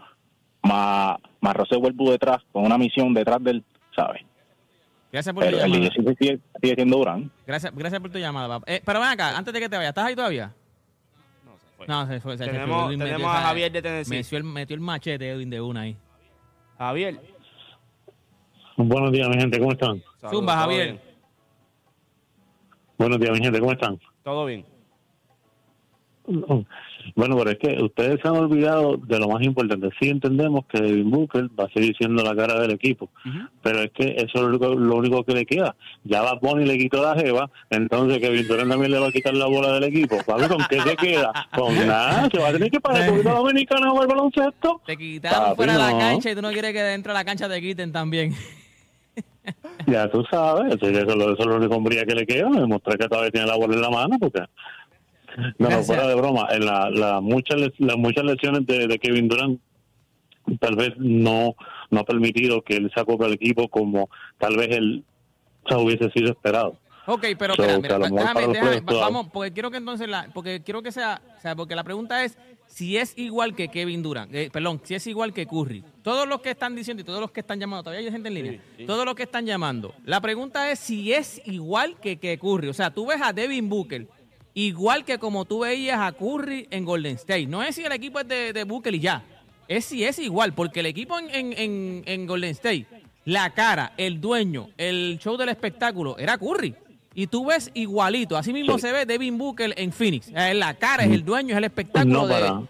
más, 0.63 1.17
más 1.41 1.57
Russell 1.57 1.79
Westbrook 1.79 2.11
detrás, 2.11 2.39
con 2.53 2.65
una 2.65 2.77
misión 2.79 3.13
detrás 3.15 3.43
del, 3.43 3.65
¿sabes? 3.95 4.23
Gracias 5.13 5.35
por 5.35 5.43
tu 5.45 5.51
Pero 5.51 5.57
el 5.65 5.73
llamada. 5.73 5.91
líder 5.91 6.17
sigue, 6.19 6.41
sigue, 6.61 6.75
siendo 6.77 6.99
Durant. 6.99 7.33
Gracias, 7.47 7.75
gracias 7.75 8.01
por 8.01 8.11
tu 8.11 8.19
llamada, 8.19 8.49
papá. 8.61 8.73
Eh, 8.73 8.81
pero 8.85 9.01
ven 9.01 9.09
acá, 9.09 9.37
antes 9.37 9.53
de 9.53 9.61
que 9.61 9.69
te 9.69 9.77
vayas, 9.77 9.89
¿estás 9.91 10.05
ahí 10.07 10.15
todavía? 10.15 10.55
No, 11.45 11.53
se 11.57 11.67
fue. 11.77 11.87
No, 11.89 12.07
se 12.07 12.21
fue. 12.21 12.39
se- 12.39 12.45
se 12.45 12.51
Tenemos- 12.51 12.85
fue. 12.87 12.97
Tenemos 12.97 13.13
metió 13.19 13.29
a 13.29 13.41
Javier 13.41 13.73
de 13.73 13.83
Tennessee. 13.83 14.17
Metió 14.19 14.39
el, 14.39 14.45
metió 14.45 14.75
el 14.75 14.81
machete 14.81 15.31
Edwin 15.31 15.51
de 15.51 15.61
una 15.61 15.81
ahí. 15.81 15.97
Javier. 16.79 17.21
Buenos 18.77 19.13
días, 19.13 19.29
mi 19.29 19.37
gente, 19.41 19.59
¿cómo 19.59 19.73
están? 19.73 20.03
Saludos, 20.21 20.31
Zumba, 20.39 20.57
Javier. 20.57 20.87
bien. 20.93 21.01
Buenos 22.99 23.19
días, 23.19 23.33
mi 23.33 23.39
gente, 23.45 23.59
¿cómo 23.61 23.73
están? 23.73 23.99
Todo 24.23 24.45
bien. 24.47 24.65
Bueno, 27.15 27.37
pero 27.37 27.51
es 27.51 27.59
que 27.59 27.83
ustedes 27.83 28.21
se 28.23 28.29
han 28.29 28.37
olvidado 28.37 28.97
de 28.97 29.19
lo 29.19 29.29
más 29.29 29.43
importante. 29.43 29.89
Sí 30.01 30.09
entendemos 30.09 30.65
que 30.67 30.81
Devin 30.81 31.11
Booker 31.11 31.49
va 31.59 31.65
a 31.65 31.69
seguir 31.71 31.95
siendo 31.97 32.23
la 32.23 32.35
cara 32.37 32.59
del 32.61 32.71
equipo, 32.73 33.09
pero 33.63 33.81
es 33.83 33.91
que 33.93 34.15
eso 34.19 34.27
es 34.35 34.41
lo 34.43 34.47
único, 34.49 34.69
lo 34.75 34.97
único 34.97 35.25
que 35.25 35.33
le 35.35 35.47
queda. 35.47 35.75
Ya 36.05 36.23
va 36.23 36.35
Bonnie 36.35 36.67
le 36.67 36.79
quitó 36.79 37.03
la 37.03 37.15
jeva, 37.21 37.51
entonces 37.71 38.19
que 38.19 38.43
Durant 38.45 38.71
también 38.71 38.91
le 38.93 38.99
va 38.99 39.09
a 39.09 39.13
quitar 39.13 39.35
la 39.35 39.47
bola 39.47 39.73
del 39.73 39.85
equipo. 39.85 40.17
¿con 40.25 40.59
qué 40.69 40.81
se 40.81 40.97
queda? 40.97 41.33
Con 41.55 41.75
nada, 41.87 42.29
se 42.31 42.39
va 42.39 42.49
a 42.49 42.53
tener 42.53 42.71
que 42.71 42.81
pagar 42.81 43.03
el 43.03 43.11
poquito 43.11 43.31
dominicano 43.35 43.87
a 43.87 43.91
jugar 43.91 44.09
baloncesto. 44.09 44.81
Te 44.87 44.97
quitaron 44.97 45.41
Papi, 45.41 45.57
fuera 45.57 45.73
de 45.73 45.79
la 45.79 45.99
cancha 45.99 46.31
y 46.31 46.35
tú 46.35 46.43
no 46.43 46.51
quieres 46.51 46.73
que 46.73 46.83
dentro 46.83 47.13
de 47.13 47.19
la 47.19 47.25
cancha 47.25 47.49
te 47.49 47.61
quiten 47.61 47.93
también. 47.93 48.35
Ya 49.87 50.09
tú 50.11 50.23
sabes, 50.31 50.75
eso, 50.77 50.87
eso 50.89 51.01
es 51.01 51.17
lo- 51.17 51.33
eso 51.33 51.41
es 51.41 51.47
lo 51.47 51.57
único 51.57 51.83
que 52.07 52.15
le 52.15 52.27
queda, 52.27 52.49
demostrar 52.51 52.99
que 52.99 53.09
todavía 53.09 53.31
tiene 53.31 53.47
la 53.47 53.57
bola 53.57 53.75
en 53.75 53.81
la 53.83 53.91
mano, 53.91 54.17
porque... 54.21 54.41
No, 55.37 55.69
Gracias. 55.69 55.87
fuera 55.87 56.07
de 56.07 56.15
broma, 56.15 56.49
en 56.51 56.67
la, 56.67 56.91
la 56.91 57.21
muchas, 57.21 57.61
las 57.79 57.97
muchas 57.97 58.25
lesiones 58.25 58.67
de, 58.67 58.87
de 58.87 58.99
Kevin 58.99 59.29
Durant 59.29 59.61
tal 60.59 60.77
vez 60.77 60.93
no, 60.99 61.55
no 61.91 62.01
ha 62.01 62.05
permitido 62.05 62.63
que 62.63 62.77
él 62.77 62.91
se 62.95 63.01
acople 63.01 63.27
al 63.27 63.35
equipo 63.35 63.69
como 63.69 64.09
tal 64.39 64.57
vez 64.57 64.69
él 64.71 65.05
se 65.69 65.75
hubiese 65.77 66.11
sido 66.11 66.31
esperado. 66.31 66.77
Ok, 67.07 67.27
pero 67.39 67.55
So, 67.55 67.65
espera, 67.65 67.99
mira, 67.99 68.09
déjame, 68.09 68.47
déjame, 68.49 68.81
vamos, 68.87 69.29
porque 69.33 69.53
quiero 69.53 69.71
que 69.71 69.79
entonces 69.79 70.09
la, 70.09 70.29
porque 70.33 70.63
quiero 70.63 70.83
que 70.83 70.93
sea, 70.93 71.21
o 71.39 71.41
sea, 71.41 71.57
porque 71.57 71.75
la 71.75 71.83
pregunta 71.83 72.25
es 72.25 72.39
si 72.67 72.97
es 72.97 73.19
igual 73.19 73.57
que 73.57 73.69
Kevin 73.69 74.03
Durant, 74.03 74.33
eh, 74.33 74.49
perdón, 74.53 74.81
si 74.85 74.95
es 74.95 75.07
igual 75.07 75.33
que 75.33 75.47
Curry. 75.47 75.83
Todos 76.03 76.29
los 76.29 76.41
que 76.41 76.51
están 76.51 76.77
diciendo 76.77 77.01
y 77.01 77.05
todos 77.05 77.21
los 77.21 77.33
que 77.33 77.41
están 77.41 77.59
llamando, 77.59 77.85
todavía 77.85 78.07
hay 78.07 78.13
gente 78.13 78.29
en 78.29 78.35
línea, 78.35 78.61
todos 78.87 79.05
los 79.05 79.15
que 79.15 79.25
están 79.25 79.45
llamando, 79.45 79.95
la 80.05 80.21
pregunta 80.21 80.71
es 80.71 80.79
si 80.79 81.13
es 81.13 81.43
igual 81.47 81.97
que, 82.01 82.19
que 82.19 82.39
Curry. 82.39 82.69
O 82.69 82.75
sea, 82.75 82.91
tú 82.91 83.07
ves 83.07 83.21
a 83.21 83.33
Devin 83.33 83.69
Booker 83.69 84.07
igual 84.55 85.05
que 85.05 85.19
como 85.19 85.45
tú 85.45 85.61
veías 85.61 86.01
a 86.01 86.13
Curry 86.13 86.67
en 86.71 86.85
Golden 86.85 87.17
State. 87.17 87.47
No 87.47 87.63
es 87.63 87.75
si 87.77 87.85
el 87.85 87.93
equipo 87.93 88.21
es 88.21 88.29
de, 88.29 88.53
de 88.53 88.65
Booker 88.65 88.95
y 88.95 89.01
ya, 89.01 89.23
es 89.69 89.85
si 89.85 90.05
es 90.05 90.19
igual, 90.19 90.53
porque 90.53 90.81
el 90.81 90.87
equipo 90.87 91.19
en, 91.19 91.31
en, 91.31 91.53
en, 91.59 92.03
en 92.07 92.27
Golden 92.27 92.51
State, 92.51 92.87
la 93.25 93.51
cara, 93.51 93.93
el 93.97 94.21
dueño, 94.21 94.69
el 94.77 95.19
show 95.21 95.37
del 95.37 95.51
espectáculo, 95.51 96.19
era 96.19 96.37
Curry. 96.39 96.75
Y 97.15 97.27
tú 97.27 97.47
ves 97.47 97.71
igualito, 97.75 98.37
así 98.37 98.53
mismo 98.53 98.75
Sí. 98.75 98.83
se 98.83 98.93
ve 98.93 99.05
Devin 99.05 99.37
Booker 99.37 99.75
en 99.77 99.93
Phoenix. 99.93 100.31
La 100.33 100.75
cara 100.75 101.05
es 101.05 101.11
el 101.11 101.25
dueño, 101.25 101.53
es 101.53 101.59
el 101.59 101.65
espectáculo 101.65 102.13
No 102.23 102.27
de... 102.27 102.35
para, 102.35 102.61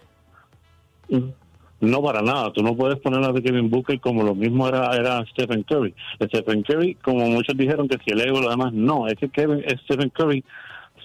no 1.79 2.01
para 2.03 2.21
nada, 2.21 2.51
tú 2.53 2.61
no 2.61 2.75
puedes 2.75 2.99
poner 2.99 3.23
a 3.23 3.33
Kevin 3.33 3.69
Booker 3.69 3.99
como 3.99 4.23
lo 4.23 4.35
mismo 4.35 4.67
era, 4.67 4.95
era 4.95 5.25
Stephen 5.31 5.63
Curry. 5.63 5.93
Stephen 6.23 6.63
Curry, 6.63 6.95
como 6.95 7.27
muchos 7.27 7.57
dijeron 7.57 7.87
que 7.87 7.97
si 8.05 8.11
el 8.11 8.21
ego 8.21 8.39
lo 8.41 8.49
demás, 8.49 8.71
no, 8.73 9.07
es 9.07 9.15
que 9.15 9.29
Kevin, 9.29 9.63
Stephen 9.85 10.09
Curry 10.09 10.43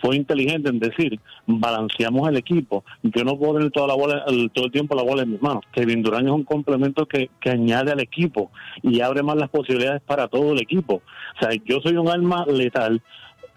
fue 0.00 0.16
inteligente 0.16 0.68
en 0.68 0.78
decir, 0.78 1.18
balanceamos 1.46 2.28
el 2.28 2.36
equipo. 2.36 2.84
Yo 3.02 3.24
no 3.24 3.38
puedo 3.38 3.54
tener 3.54 3.70
toda 3.70 3.86
la 3.88 3.94
bola, 3.94 4.24
el- 4.28 4.50
todo 4.50 4.66
el 4.66 4.72
tiempo 4.72 4.94
la 4.94 5.02
bola 5.02 5.22
en 5.22 5.32
mis 5.32 5.42
manos. 5.42 5.62
Kevin 5.72 6.02
Durant 6.02 6.26
es 6.26 6.32
un 6.32 6.44
complemento 6.44 7.06
que, 7.06 7.30
que 7.40 7.50
añade 7.50 7.92
al 7.92 8.00
equipo 8.00 8.50
y 8.82 9.00
abre 9.00 9.22
más 9.22 9.36
las 9.36 9.48
posibilidades 9.50 10.02
para 10.02 10.28
todo 10.28 10.52
el 10.52 10.60
equipo. 10.60 11.02
O 11.36 11.38
sea, 11.40 11.50
yo 11.64 11.80
soy 11.80 11.96
un 11.96 12.08
alma 12.08 12.44
letal. 12.46 13.00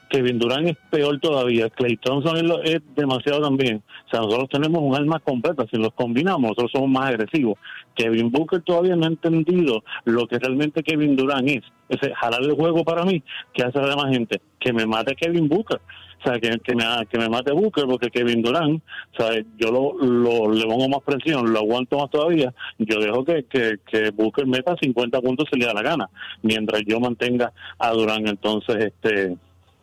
Kevin 0.09 0.39
Durant 0.39 0.67
es 0.67 0.77
peor 0.89 1.19
todavía. 1.19 1.69
Clay 1.69 1.95
Thompson 1.97 2.35
es, 2.37 2.73
es 2.75 2.81
demasiado 2.95 3.41
también. 3.41 3.83
O 4.07 4.09
sea, 4.09 4.21
nosotros 4.21 4.49
tenemos 4.49 4.81
un 4.81 4.95
alma 4.95 5.19
completa. 5.19 5.65
Si 5.69 5.77
los 5.77 5.93
combinamos, 5.93 6.41
nosotros 6.41 6.71
somos 6.73 6.89
más 6.89 7.09
agresivos. 7.09 7.59
Kevin 7.95 8.31
Booker 8.31 8.61
todavía 8.61 8.95
no 8.95 9.03
ha 9.05 9.09
entendido 9.09 9.83
lo 10.05 10.25
que 10.27 10.39
realmente 10.39 10.81
Kevin 10.81 11.15
Durant 11.15 11.47
es. 11.49 11.61
Ese 11.89 12.13
jalar 12.13 12.41
el 12.41 12.53
juego 12.53 12.83
para 12.83 13.03
mí, 13.03 13.21
que 13.53 13.63
hace 13.63 13.79
la 13.79 13.89
demás 13.89 14.09
gente? 14.11 14.41
Que 14.59 14.71
me 14.71 14.85
mate 14.85 15.15
Kevin 15.15 15.49
Booker. 15.49 15.81
O 16.19 16.23
sea, 16.23 16.39
que, 16.39 16.49
que, 16.59 16.75
me, 16.75 16.83
que 17.09 17.17
me 17.17 17.29
mate 17.29 17.51
Booker 17.51 17.85
porque 17.85 18.11
Kevin 18.11 18.41
Durant, 18.41 18.81
o 19.13 19.17
sea, 19.17 19.41
yo 19.57 19.71
lo, 19.71 19.93
lo, 19.97 20.51
le 20.51 20.65
pongo 20.65 20.89
más 20.89 21.01
presión, 21.01 21.51
lo 21.51 21.59
aguanto 21.59 21.97
más 21.97 22.09
todavía. 22.09 22.53
Yo 22.77 22.99
dejo 22.99 23.23
que, 23.23 23.45
que, 23.45 23.77
que 23.89 24.11
Booker 24.11 24.45
meta 24.45 24.75
50 24.79 25.21
puntos 25.21 25.47
si 25.51 25.57
le 25.57 25.65
da 25.65 25.73
la 25.73 25.81
gana, 25.81 26.09
mientras 26.41 26.81
yo 26.85 26.99
mantenga 26.99 27.53
a 27.77 27.91
Durant 27.91 28.27
entonces 28.27 28.93
este 28.93 29.37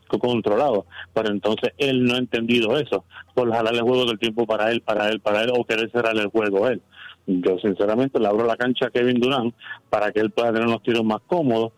controlado. 0.06 0.86
Pero 1.12 1.30
entonces 1.30 1.72
él 1.78 2.04
no 2.04 2.14
ha 2.14 2.18
entendido 2.18 2.78
eso, 2.78 3.04
por 3.34 3.50
jalar 3.50 3.74
el 3.74 3.82
juego 3.82 4.04
del 4.06 4.18
tiempo 4.18 4.46
para 4.46 4.70
él, 4.70 4.80
para 4.80 5.08
él, 5.08 5.20
para 5.20 5.42
él, 5.42 5.50
o 5.52 5.64
querer 5.64 5.90
cerrar 5.90 6.16
el 6.16 6.28
juego 6.28 6.68
él. 6.68 6.82
Yo 7.26 7.58
sinceramente 7.58 8.20
le 8.20 8.28
abro 8.28 8.46
la 8.46 8.56
cancha 8.56 8.86
a 8.86 8.90
Kevin 8.90 9.20
Durant 9.20 9.54
para 9.90 10.12
que 10.12 10.20
él 10.20 10.30
pueda 10.30 10.52
tener 10.52 10.68
unos 10.68 10.82
tiros 10.82 11.04
más 11.04 11.20
cómodos, 11.26 11.72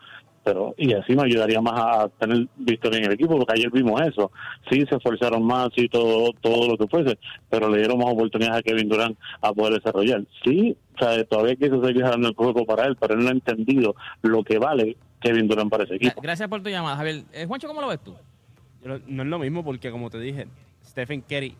pero 0.45 0.75
y 0.76 0.92
así 0.95 1.14
me 1.14 1.25
ayudaría 1.25 1.61
más 1.61 1.75
a 1.78 2.09
tener 2.09 2.47
victoria 2.57 2.99
en 2.99 3.04
el 3.07 3.12
equipo, 3.12 3.37
porque 3.37 3.54
ayer 3.54 3.71
vimos 3.71 4.00
eso. 4.00 4.30
Sí, 4.71 4.85
se 4.88 4.97
esforzaron 4.97 5.45
más 5.45 5.68
y 5.76 5.88
todo, 5.88 6.33
todo 6.40 6.68
lo 6.68 6.76
que 6.76 6.87
fuese, 6.87 7.18
pero 7.49 7.68
le 7.68 7.78
dieron 7.78 7.99
más 7.99 8.12
oportunidades 8.12 8.61
a 8.61 8.62
Kevin 8.62 8.88
Durant 8.88 9.18
a 9.40 9.52
poder 9.52 9.75
desarrollar. 9.75 10.25
Sí, 10.45 10.76
o 10.95 10.99
sea, 10.99 11.25
todavía 11.25 11.57
quiso 11.57 11.85
seguir 11.85 12.02
jalando 12.02 12.28
el 12.28 12.35
juego 12.35 12.64
para 12.64 12.87
él, 12.87 12.97
pero 12.97 13.14
él 13.14 13.21
no 13.21 13.28
ha 13.28 13.33
entendido 13.33 13.95
lo 14.23 14.42
que 14.45 14.59
vale 14.59 14.97
Kevin 15.21 15.49
Durant 15.49 15.71
para 15.71 15.85
ese 15.85 15.97
equipo. 15.97 16.21
Gracias 16.21 16.49
por 16.49 16.62
tu 16.62 16.71
llamada, 16.71 16.97
Javier. 16.97 17.23
Eh, 17.33 17.47
Juancho, 17.47 17.68
¿cómo 17.68 17.80
lo 17.80 17.88
ves 17.88 18.00
tú? 18.02 18.14
No 19.07 19.23
es 19.23 19.28
lo 19.28 19.38
mismo 19.38 19.64
porque, 19.64 19.90
como 19.90 20.09
te 20.09 20.21
dije, 20.21 20.47
Stephen 20.85 21.21
Curry 21.23 21.54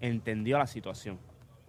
entendió 0.00 0.58
la 0.58 0.66
situación. 0.66 1.18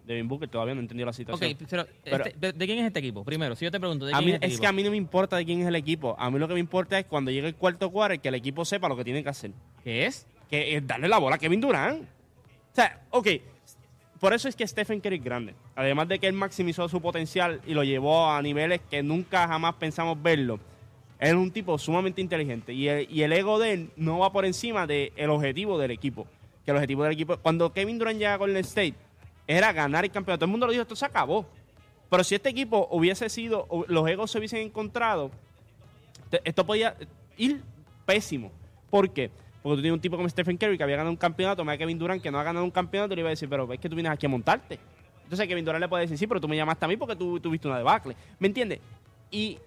Devin 0.06 0.28
Booker 0.28 0.48
todavía 0.48 0.74
no 0.74 0.80
entendió 0.80 1.04
la 1.04 1.10
Ok, 1.10 1.16
situación. 1.16 1.56
pero, 1.68 1.86
Pero- 2.04 2.24
este, 2.24 2.38
¿de, 2.38 2.52
de 2.52 2.66
quién 2.66 2.78
es 2.78 2.86
este 2.86 3.00
equipo? 3.00 3.24
Primero, 3.24 3.56
si 3.56 3.64
yo 3.64 3.70
te 3.72 3.80
pregunto, 3.80 4.06
¿de 4.06 4.14
A 4.14 4.18
quién 4.18 4.24
mí, 4.26 4.30
es 4.30 4.34
este 4.36 4.46
es 4.46 4.52
equipo? 4.52 4.60
que 4.62 4.66
a 4.68 4.72
mí 4.72 4.82
no 4.84 4.90
me 4.90 4.96
importa 4.96 5.36
de 5.36 5.44
quién 5.44 5.60
es 5.60 5.66
el 5.66 5.74
equipo. 5.74 6.14
A 6.18 6.30
mí 6.30 6.38
lo 6.38 6.46
que 6.46 6.54
me 6.54 6.60
importa 6.60 6.98
es 6.98 7.06
cuando 7.06 7.30
llegue 7.30 7.48
el 7.48 7.56
cuarto 7.56 7.90
cuarto 7.90 8.20
que 8.22 8.28
el 8.28 8.34
equipo 8.36 8.64
sepa 8.64 8.88
lo 8.88 8.96
que 8.96 9.04
tiene 9.04 9.22
que 9.22 9.28
hacer. 9.28 9.50
¿Qué 9.82 10.06
es? 10.06 10.26
Que 10.48 10.76
es 10.76 10.86
darle 10.86 11.08
la 11.08 11.18
bola 11.18 11.36
a 11.36 11.38
Kevin 11.38 11.60
Durant. 11.60 12.02
O 12.02 12.74
sea, 12.74 13.00
ok. 13.10 13.28
Por 14.20 14.32
eso 14.32 14.48
es 14.48 14.56
que 14.56 14.66
Stephen 14.66 15.00
Curry 15.00 15.16
es 15.16 15.24
grande. 15.24 15.54
Además 15.74 16.08
de 16.08 16.18
que 16.18 16.26
él 16.26 16.32
maximizó 16.34 16.88
su 16.88 17.02
potencial 17.02 17.60
y 17.66 17.74
lo 17.74 17.84
llevó 17.84 18.30
a 18.30 18.40
niveles 18.40 18.80
que 18.90 19.02
nunca 19.02 19.46
jamás 19.46 19.74
pensamos 19.74 20.22
verlo. 20.22 20.58
Él 21.18 21.28
es 21.30 21.34
un 21.34 21.50
tipo 21.50 21.76
sumamente 21.78 22.20
inteligente. 22.20 22.72
Y 22.72 22.88
el, 22.88 23.10
y 23.10 23.22
el 23.22 23.32
ego 23.32 23.58
de 23.58 23.72
él 23.72 23.90
no 23.96 24.18
va 24.20 24.32
por 24.32 24.44
encima 24.46 24.86
del 24.86 25.12
objetivo 25.30 25.78
del 25.78 25.90
equipo. 25.90 26.26
Que 26.64 26.70
el 26.70 26.76
objetivo 26.76 27.02
del 27.04 27.12
equipo. 27.12 27.36
Cuando 27.38 27.72
Kevin 27.72 27.98
Durant 27.98 28.18
llega 28.18 28.38
con 28.38 28.50
el 28.50 28.56
State, 28.58 28.94
era 29.46 29.72
ganar 29.72 30.04
el 30.04 30.10
campeonato. 30.10 30.40
Todo 30.40 30.46
el 30.46 30.50
mundo 30.50 30.66
lo 30.66 30.72
dijo, 30.72 30.82
esto 30.82 30.96
se 30.96 31.04
acabó. 31.04 31.46
Pero 32.08 32.24
si 32.24 32.34
este 32.34 32.48
equipo 32.48 32.88
hubiese 32.90 33.28
sido, 33.28 33.66
los 33.88 34.08
egos 34.08 34.30
se 34.30 34.38
hubiesen 34.38 34.60
encontrado, 34.60 35.30
esto 36.44 36.64
podía 36.64 36.96
ir 37.36 37.62
pésimo. 38.04 38.52
¿Por 38.90 39.10
qué? 39.10 39.30
Porque 39.62 39.76
tú 39.76 39.82
tienes 39.82 39.96
un 39.96 40.00
tipo 40.00 40.16
como 40.16 40.28
Stephen 40.28 40.56
Curry 40.56 40.76
que 40.76 40.84
había 40.84 40.96
ganado 40.96 41.10
un 41.10 41.16
campeonato, 41.16 41.64
más 41.64 41.76
Kevin 41.76 41.98
Durant 41.98 42.22
que 42.22 42.30
no 42.30 42.38
ha 42.38 42.44
ganado 42.44 42.64
un 42.64 42.70
campeonato, 42.70 43.12
y 43.12 43.16
le 43.16 43.20
iba 43.22 43.28
a 43.28 43.30
decir, 43.30 43.48
pero 43.48 43.72
es 43.72 43.80
que 43.80 43.88
tú 43.88 43.96
vienes 43.96 44.12
aquí 44.12 44.26
a 44.26 44.28
montarte. 44.28 44.78
Entonces 45.24 45.48
Kevin 45.48 45.64
Durant 45.64 45.82
le 45.82 45.88
puede 45.88 46.02
decir, 46.02 46.16
sí, 46.16 46.26
pero 46.28 46.40
tú 46.40 46.46
me 46.46 46.56
llamaste 46.56 46.84
a 46.84 46.88
mí 46.88 46.96
porque 46.96 47.16
tú 47.16 47.40
tuviste 47.40 47.66
una 47.66 47.78
debacle. 47.78 48.14
¿Me 48.38 48.46
entiendes? 48.46 48.78
Y 49.32 49.58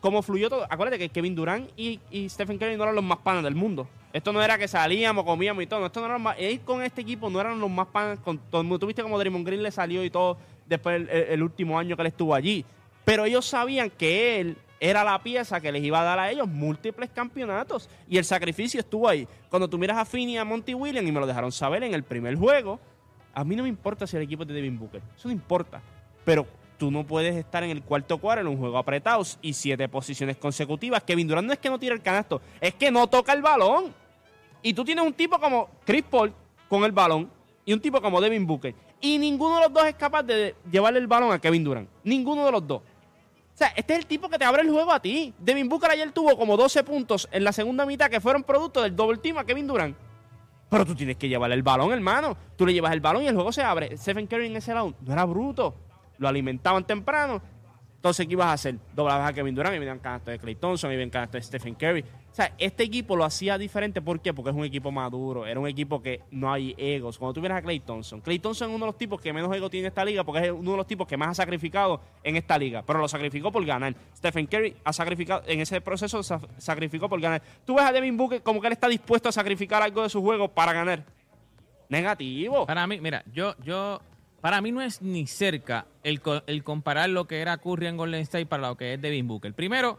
como 0.00 0.22
fluyó 0.22 0.48
todo, 0.48 0.66
acuérdate 0.70 0.98
que 0.98 1.10
Kevin 1.10 1.34
Durant 1.34 1.70
y, 1.76 2.00
y 2.10 2.30
Stephen 2.30 2.56
Curry 2.56 2.78
no 2.78 2.84
eran 2.84 2.94
los 2.94 3.04
más 3.04 3.18
panas 3.18 3.44
del 3.44 3.54
mundo. 3.54 3.86
Esto 4.12 4.32
no 4.32 4.42
era 4.42 4.58
que 4.58 4.68
salíamos, 4.68 5.24
comíamos 5.24 5.62
y 5.62 5.66
todo. 5.66 5.86
Esto 5.86 6.00
no 6.00 6.06
era 6.06 6.18
más, 6.18 6.36
ellos 6.38 6.62
con 6.64 6.82
este 6.82 7.00
equipo 7.00 7.30
no 7.30 7.40
eran 7.40 7.58
los 7.58 7.70
más 7.70 7.86
panas 7.86 8.18
con 8.18 8.38
todo 8.38 8.60
el 8.60 8.66
mundo. 8.66 8.80
Tuviste 8.80 9.02
como 9.02 9.18
Draymond 9.18 9.46
Green 9.46 9.62
le 9.62 9.70
salió 9.70 10.04
y 10.04 10.10
todo 10.10 10.36
después 10.66 11.08
el, 11.10 11.42
último 11.42 11.78
año 11.78 11.96
que 11.96 12.02
él 12.02 12.08
estuvo 12.08 12.34
allí. 12.34 12.64
Pero 13.04 13.24
ellos 13.24 13.46
sabían 13.46 13.90
que 13.90 14.40
él 14.40 14.56
era 14.80 15.02
la 15.02 15.22
pieza 15.22 15.60
que 15.60 15.72
les 15.72 15.82
iba 15.82 16.00
a 16.00 16.04
dar 16.04 16.18
a 16.18 16.30
ellos 16.30 16.46
múltiples 16.46 17.10
campeonatos. 17.10 17.88
Y 18.08 18.18
el 18.18 18.24
sacrificio 18.24 18.80
estuvo 18.80 19.08
ahí. 19.08 19.26
Cuando 19.48 19.68
tú 19.68 19.78
miras 19.78 19.96
a 19.96 20.04
Finney 20.04 20.34
y 20.34 20.38
a 20.38 20.44
Monty 20.44 20.74
Williams, 20.74 21.08
y 21.08 21.12
me 21.12 21.20
lo 21.20 21.26
dejaron 21.26 21.50
saber 21.50 21.82
en 21.82 21.94
el 21.94 22.02
primer 22.02 22.36
juego, 22.36 22.78
a 23.34 23.44
mí 23.44 23.56
no 23.56 23.62
me 23.62 23.68
importa 23.68 24.06
si 24.06 24.16
el 24.16 24.22
equipo 24.22 24.42
es 24.42 24.48
de 24.48 24.54
Devin 24.54 24.78
Booker. 24.78 25.00
Eso 25.16 25.28
no 25.28 25.32
importa. 25.32 25.80
Pero 26.24 26.46
tú 26.76 26.90
no 26.90 27.04
puedes 27.04 27.36
estar 27.36 27.62
en 27.62 27.70
el 27.70 27.82
cuarto 27.82 28.18
cuadro 28.18 28.42
en 28.42 28.48
un 28.48 28.58
juego 28.58 28.76
apretado 28.76 29.22
y 29.40 29.52
siete 29.52 29.88
posiciones 29.88 30.36
consecutivas. 30.36 31.02
Kevin 31.04 31.28
Durant 31.28 31.46
no 31.46 31.52
es 31.52 31.58
que 31.58 31.70
no 31.70 31.78
tira 31.78 31.94
el 31.94 32.02
canasto, 32.02 32.42
es 32.60 32.74
que 32.74 32.90
no 32.90 33.06
toca 33.06 33.32
el 33.32 33.40
balón. 33.40 34.01
Y 34.62 34.74
tú 34.74 34.84
tienes 34.84 35.04
un 35.04 35.12
tipo 35.12 35.38
como 35.38 35.68
Chris 35.84 36.04
Paul 36.08 36.32
con 36.68 36.84
el 36.84 36.92
balón 36.92 37.30
y 37.64 37.72
un 37.72 37.80
tipo 37.80 38.00
como 38.00 38.20
Devin 38.20 38.46
Booker. 38.46 38.74
Y 39.00 39.18
ninguno 39.18 39.56
de 39.56 39.62
los 39.62 39.72
dos 39.72 39.84
es 39.86 39.94
capaz 39.94 40.22
de 40.22 40.54
llevarle 40.70 41.00
el 41.00 41.08
balón 41.08 41.32
a 41.32 41.40
Kevin 41.40 41.64
Durant. 41.64 41.88
Ninguno 42.04 42.46
de 42.46 42.52
los 42.52 42.66
dos. 42.66 42.80
O 42.80 43.56
sea, 43.56 43.68
este 43.76 43.94
es 43.94 43.98
el 43.98 44.06
tipo 44.06 44.28
que 44.28 44.38
te 44.38 44.44
abre 44.44 44.62
el 44.62 44.70
juego 44.70 44.92
a 44.92 45.00
ti. 45.00 45.34
Devin 45.38 45.68
Booker 45.68 45.90
ayer 45.90 46.10
tuvo 46.12 46.36
como 46.38 46.56
12 46.56 46.84
puntos 46.84 47.28
en 47.32 47.44
la 47.44 47.52
segunda 47.52 47.84
mitad 47.84 48.08
que 48.08 48.20
fueron 48.20 48.44
producto 48.44 48.80
del 48.80 48.96
double 48.96 49.18
team 49.18 49.38
a 49.38 49.44
Kevin 49.44 49.66
Durant. 49.66 49.96
Pero 50.70 50.86
tú 50.86 50.94
tienes 50.94 51.16
que 51.16 51.28
llevarle 51.28 51.54
el 51.54 51.62
balón, 51.62 51.92
hermano. 51.92 52.34
Tú 52.56 52.64
le 52.64 52.72
llevas 52.72 52.92
el 52.92 53.00
balón 53.00 53.24
y 53.24 53.28
el 53.28 53.34
juego 53.34 53.52
se 53.52 53.62
abre. 53.62 53.94
Stephen 53.98 54.26
Curry 54.26 54.46
en 54.46 54.56
ese 54.56 54.72
lado 54.72 54.94
no 55.00 55.12
era 55.12 55.24
bruto. 55.26 55.74
Lo 56.16 56.28
alimentaban 56.28 56.86
temprano. 56.86 57.42
Entonces, 57.96 58.26
¿qué 58.26 58.32
ibas 58.32 58.46
a 58.46 58.52
hacer? 58.54 58.78
Doblabas 58.94 59.30
a 59.30 59.32
Kevin 59.34 59.54
Durant 59.54 59.76
y 59.76 59.78
venían 59.78 59.98
canastos 59.98 60.32
de 60.32 60.38
Clay 60.38 60.54
Thompson 60.54 60.90
y 60.90 60.94
venían 60.94 61.10
canastos 61.10 61.40
de 61.40 61.46
Stephen 61.46 61.74
Curry. 61.74 62.04
O 62.32 62.34
sea, 62.34 62.54
este 62.56 62.82
equipo 62.84 63.14
lo 63.14 63.24
hacía 63.26 63.58
diferente. 63.58 64.00
¿Por 64.00 64.18
qué? 64.20 64.32
Porque 64.32 64.48
es 64.50 64.56
un 64.56 64.64
equipo 64.64 64.90
maduro. 64.90 65.44
Era 65.46 65.60
un 65.60 65.68
equipo 65.68 66.00
que 66.00 66.22
no 66.30 66.50
hay 66.50 66.74
egos. 66.78 67.18
Cuando 67.18 67.34
tú 67.34 67.42
vienes 67.42 67.58
a 67.58 67.60
Clay 67.62 67.80
Thompson, 67.80 68.22
Clay 68.22 68.38
Thompson 68.38 68.70
es 68.70 68.74
uno 68.74 68.86
de 68.86 68.92
los 68.92 68.96
tipos 68.96 69.20
que 69.20 69.34
menos 69.34 69.54
ego 69.54 69.68
tiene 69.68 69.88
en 69.88 69.88
esta 69.90 70.02
liga 70.02 70.24
porque 70.24 70.46
es 70.46 70.50
uno 70.50 70.70
de 70.70 70.76
los 70.78 70.86
tipos 70.86 71.06
que 71.06 71.18
más 71.18 71.28
ha 71.28 71.34
sacrificado 71.34 72.00
en 72.24 72.36
esta 72.36 72.56
liga. 72.56 72.82
Pero 72.86 73.00
lo 73.00 73.06
sacrificó 73.08 73.52
por 73.52 73.62
ganar. 73.66 73.94
Stephen 74.16 74.46
Curry 74.46 74.74
ha 74.82 74.94
sacrificado, 74.94 75.42
en 75.46 75.60
ese 75.60 75.82
proceso 75.82 76.22
sa- 76.22 76.40
sacrificó 76.56 77.06
por 77.06 77.20
ganar. 77.20 77.42
Tú 77.66 77.74
ves 77.74 77.84
a 77.84 77.92
Devin 77.92 78.16
Booker 78.16 78.42
como 78.42 78.62
que 78.62 78.66
él 78.68 78.72
está 78.72 78.88
dispuesto 78.88 79.28
a 79.28 79.32
sacrificar 79.32 79.82
algo 79.82 80.02
de 80.02 80.08
su 80.08 80.22
juego 80.22 80.48
para 80.48 80.72
ganar. 80.72 81.04
Negativo. 81.88 82.64
Para 82.66 82.86
mí, 82.86 82.98
mira, 83.00 83.22
yo, 83.34 83.54
yo, 83.62 84.00
para 84.40 84.60
mí 84.62 84.72
no 84.72 84.80
es 84.80 85.02
ni 85.02 85.26
cerca 85.26 85.86
el, 86.02 86.22
el 86.46 86.64
comparar 86.64 87.10
lo 87.10 87.26
que 87.26 87.40
era 87.40 87.58
Curry 87.58 87.88
en 87.88 87.98
Golden 87.98 88.22
State 88.22 88.46
para 88.46 88.68
lo 88.68 88.76
que 88.76 88.94
es 88.94 89.02
Devin 89.02 89.28
Booker. 89.28 89.52
Primero, 89.52 89.98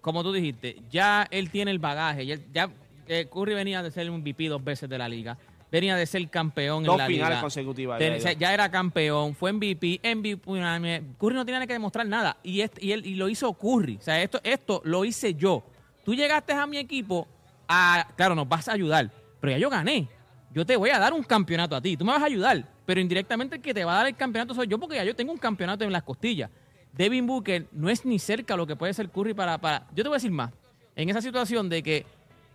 como 0.00 0.22
tú 0.22 0.32
dijiste, 0.32 0.76
ya 0.90 1.26
él 1.30 1.50
tiene 1.50 1.70
el 1.70 1.78
bagaje. 1.78 2.26
Ya, 2.26 2.36
ya, 2.52 2.70
eh, 3.06 3.26
Curry 3.32 3.54
venía 3.54 3.82
de 3.82 3.90
ser 3.90 4.10
un 4.10 4.20
MVP 4.22 4.48
dos 4.48 4.62
veces 4.62 4.88
de 4.88 4.98
la 4.98 5.08
liga. 5.08 5.36
Venía 5.70 5.94
de 5.94 6.04
ser 6.04 6.28
campeón 6.28 6.82
Dos 6.82 6.94
en 6.94 6.98
la 6.98 7.06
finales 7.06 7.28
liga. 7.30 7.40
consecutivas. 7.42 7.98
Ten- 7.98 8.14
ya, 8.14 8.18
o 8.18 8.20
sea, 8.20 8.32
ya. 8.32 8.38
ya 8.38 8.54
era 8.54 8.70
campeón, 8.70 9.34
fue 9.36 9.52
MVP, 9.52 10.00
MVP. 10.02 11.02
Curry 11.18 11.34
no 11.34 11.44
tiene 11.46 11.66
que 11.66 11.72
demostrar 11.74 12.06
nada. 12.06 12.36
Y, 12.42 12.60
este- 12.62 12.84
y, 12.84 12.92
él, 12.92 13.06
y 13.06 13.14
lo 13.14 13.28
hizo 13.28 13.52
Curry. 13.54 13.96
O 13.98 14.02
sea, 14.02 14.20
esto, 14.20 14.40
esto 14.42 14.80
lo 14.84 15.04
hice 15.04 15.34
yo. 15.34 15.62
Tú 16.04 16.14
llegaste 16.14 16.52
a 16.54 16.66
mi 16.66 16.76
equipo 16.78 17.28
a. 17.68 18.08
Claro, 18.16 18.34
nos 18.34 18.48
vas 18.48 18.68
a 18.68 18.72
ayudar. 18.72 19.10
Pero 19.40 19.52
ya 19.52 19.58
yo 19.58 19.70
gané. 19.70 20.08
Yo 20.52 20.66
te 20.66 20.76
voy 20.76 20.90
a 20.90 20.98
dar 20.98 21.12
un 21.12 21.22
campeonato 21.22 21.76
a 21.76 21.80
ti. 21.80 21.96
Tú 21.96 22.04
me 22.04 22.12
vas 22.12 22.22
a 22.22 22.26
ayudar. 22.26 22.64
Pero 22.84 23.00
indirectamente 23.00 23.54
el 23.56 23.62
que 23.62 23.72
te 23.72 23.84
va 23.84 23.92
a 23.92 23.96
dar 23.98 24.06
el 24.08 24.16
campeonato 24.16 24.52
soy 24.54 24.66
yo 24.66 24.78
porque 24.78 24.96
ya 24.96 25.04
yo 25.04 25.14
tengo 25.14 25.30
un 25.30 25.38
campeonato 25.38 25.84
en 25.84 25.92
las 25.92 26.02
costillas. 26.02 26.50
Devin 26.92 27.26
Booker 27.26 27.66
no 27.72 27.88
es 27.88 28.04
ni 28.04 28.18
cerca 28.18 28.56
lo 28.56 28.66
que 28.66 28.76
puede 28.76 28.94
ser 28.94 29.08
Curry 29.10 29.34
para, 29.34 29.58
para. 29.58 29.86
Yo 29.94 30.02
te 30.02 30.08
voy 30.08 30.16
a 30.16 30.18
decir 30.18 30.30
más. 30.30 30.52
En 30.96 31.08
esa 31.08 31.22
situación 31.22 31.68
de 31.68 31.82
que 31.82 32.06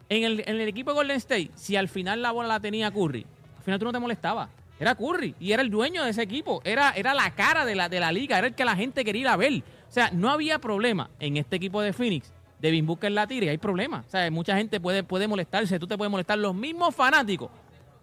en 0.09 0.23
el, 0.23 0.43
en 0.45 0.61
el 0.61 0.67
equipo 0.67 0.91
de 0.91 0.95
Golden 0.95 1.17
State, 1.17 1.51
si 1.55 1.75
al 1.75 1.87
final 1.87 2.21
la 2.21 2.31
bola 2.31 2.47
la 2.47 2.59
tenía 2.59 2.91
Curry, 2.91 3.25
al 3.57 3.63
final 3.63 3.79
tú 3.79 3.85
no 3.85 3.91
te 3.91 3.99
molestaba. 3.99 4.49
Era 4.79 4.93
Curry 4.93 5.35
y 5.39 5.53
era 5.53 5.61
el 5.61 5.69
dueño 5.69 6.03
de 6.03 6.09
ese 6.09 6.21
equipo. 6.21 6.61
Era, 6.65 6.91
era 6.91 7.13
la 7.13 7.33
cara 7.33 7.65
de 7.65 7.75
la, 7.75 7.87
de 7.89 7.99
la 7.99 8.11
liga, 8.11 8.37
era 8.37 8.47
el 8.47 8.55
que 8.55 8.65
la 8.65 8.75
gente 8.75 9.05
quería 9.05 9.21
ir 9.21 9.27
a 9.29 9.37
ver. 9.37 9.63
O 9.89 9.91
sea, 9.91 10.11
no 10.11 10.29
había 10.29 10.59
problema 10.59 11.09
en 11.19 11.37
este 11.37 11.55
equipo 11.55 11.81
de 11.81 11.93
Phoenix. 11.93 12.31
Devin 12.59 12.85
Booker 12.85 13.11
la 13.11 13.27
tira 13.27 13.45
y 13.45 13.49
hay 13.49 13.57
problema. 13.57 14.03
O 14.05 14.09
sea, 14.09 14.29
mucha 14.31 14.57
gente 14.57 14.79
puede, 14.79 15.03
puede 15.03 15.27
molestarse, 15.27 15.79
tú 15.79 15.87
te 15.87 15.97
puedes 15.97 16.11
molestar. 16.11 16.37
Los 16.37 16.53
mismos 16.53 16.93
fanáticos. 16.93 17.49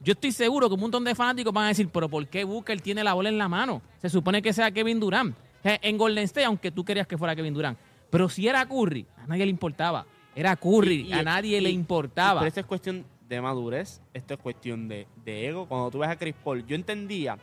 Yo 0.02 0.12
estoy 0.12 0.32
seguro 0.32 0.68
que 0.68 0.74
un 0.74 0.80
montón 0.80 1.04
de 1.04 1.14
fanáticos 1.14 1.52
van 1.52 1.66
a 1.66 1.68
decir, 1.68 1.88
pero 1.92 2.08
¿por 2.08 2.26
qué 2.26 2.42
Booker 2.44 2.80
tiene 2.80 3.04
la 3.04 3.14
bola 3.14 3.28
en 3.28 3.38
la 3.38 3.48
mano? 3.48 3.82
Se 4.00 4.08
supone 4.08 4.42
que 4.42 4.52
sea 4.52 4.70
Kevin 4.70 4.98
Durant. 4.98 5.36
Sea, 5.62 5.78
En 5.82 5.96
Golden 5.98 6.24
State, 6.24 6.44
aunque 6.46 6.70
tú 6.70 6.84
querías 6.84 7.06
que 7.06 7.16
fuera 7.18 7.34
Kevin 7.36 7.54
Durant. 7.54 7.78
Pero 8.10 8.28
si 8.28 8.46
era 8.48 8.66
Curry, 8.66 9.06
a 9.16 9.26
nadie 9.26 9.44
le 9.46 9.50
importaba. 9.50 10.04
Era 10.34 10.56
Curry, 10.56 11.02
Y- 11.02 11.08
y- 11.08 11.12
a 11.12 11.22
nadie 11.22 11.60
le 11.60 11.70
importaba. 11.70 12.40
Pero 12.40 12.48
esto 12.48 12.60
es 12.60 12.66
cuestión 12.66 13.04
de 13.28 13.40
madurez, 13.40 14.02
esto 14.12 14.34
es 14.34 14.40
cuestión 14.40 14.88
de, 14.88 15.06
de 15.24 15.48
ego. 15.48 15.66
Cuando 15.66 15.90
tú 15.90 15.98
ves 15.98 16.08
a 16.10 16.16
Chris 16.16 16.34
Paul, 16.42 16.66
yo 16.66 16.74
entendía 16.74 17.38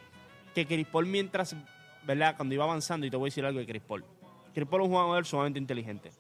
que 0.53 0.65
Chris 0.65 0.86
Paul 0.88 1.05
mientras, 1.08 1.55
¿verdad? 2.05 2.36
Cuando 2.36 2.53
iba 2.55 2.63
avanzando, 2.63 3.05
y 3.05 3.10
te 3.10 3.17
voy 3.17 3.27
a 3.27 3.29
decir 3.29 3.45
algo 3.45 3.60
de 3.60 3.65
Chris 3.65 3.82
Paul. 3.88 4.03
Chris 4.53 4.67
Paul 4.67 4.82
es 4.84 4.88
un 4.89 4.93
jugador 4.93 5.25
sumamente 5.25 5.60
inteligente. 5.60 6.12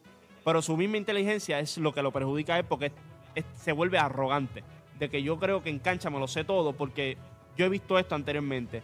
Pero 0.45 0.61
su 0.61 0.77
misma 0.77 0.97
inteligencia 0.97 1.59
es 1.59 1.77
lo 1.77 1.93
que 1.93 2.01
lo 2.01 2.11
perjudica 2.11 2.55
a 2.55 2.59
él 2.59 2.65
porque 2.65 2.87
es- 2.87 2.93
es- 3.35 3.45
se 3.61 3.71
vuelve 3.71 3.97
arrogante. 3.99 4.63
De 4.97 5.09
que 5.09 5.21
yo 5.21 5.37
creo 5.39 5.61
que 5.63 5.69
en 5.69 5.79
cancha 5.79 6.09
me 6.09 6.19
lo 6.19 6.27
sé 6.27 6.43
todo 6.43 6.73
porque 6.73 7.17
yo 7.57 7.65
he 7.65 7.69
visto 7.69 7.99
esto 7.99 8.15
anteriormente. 8.15 8.81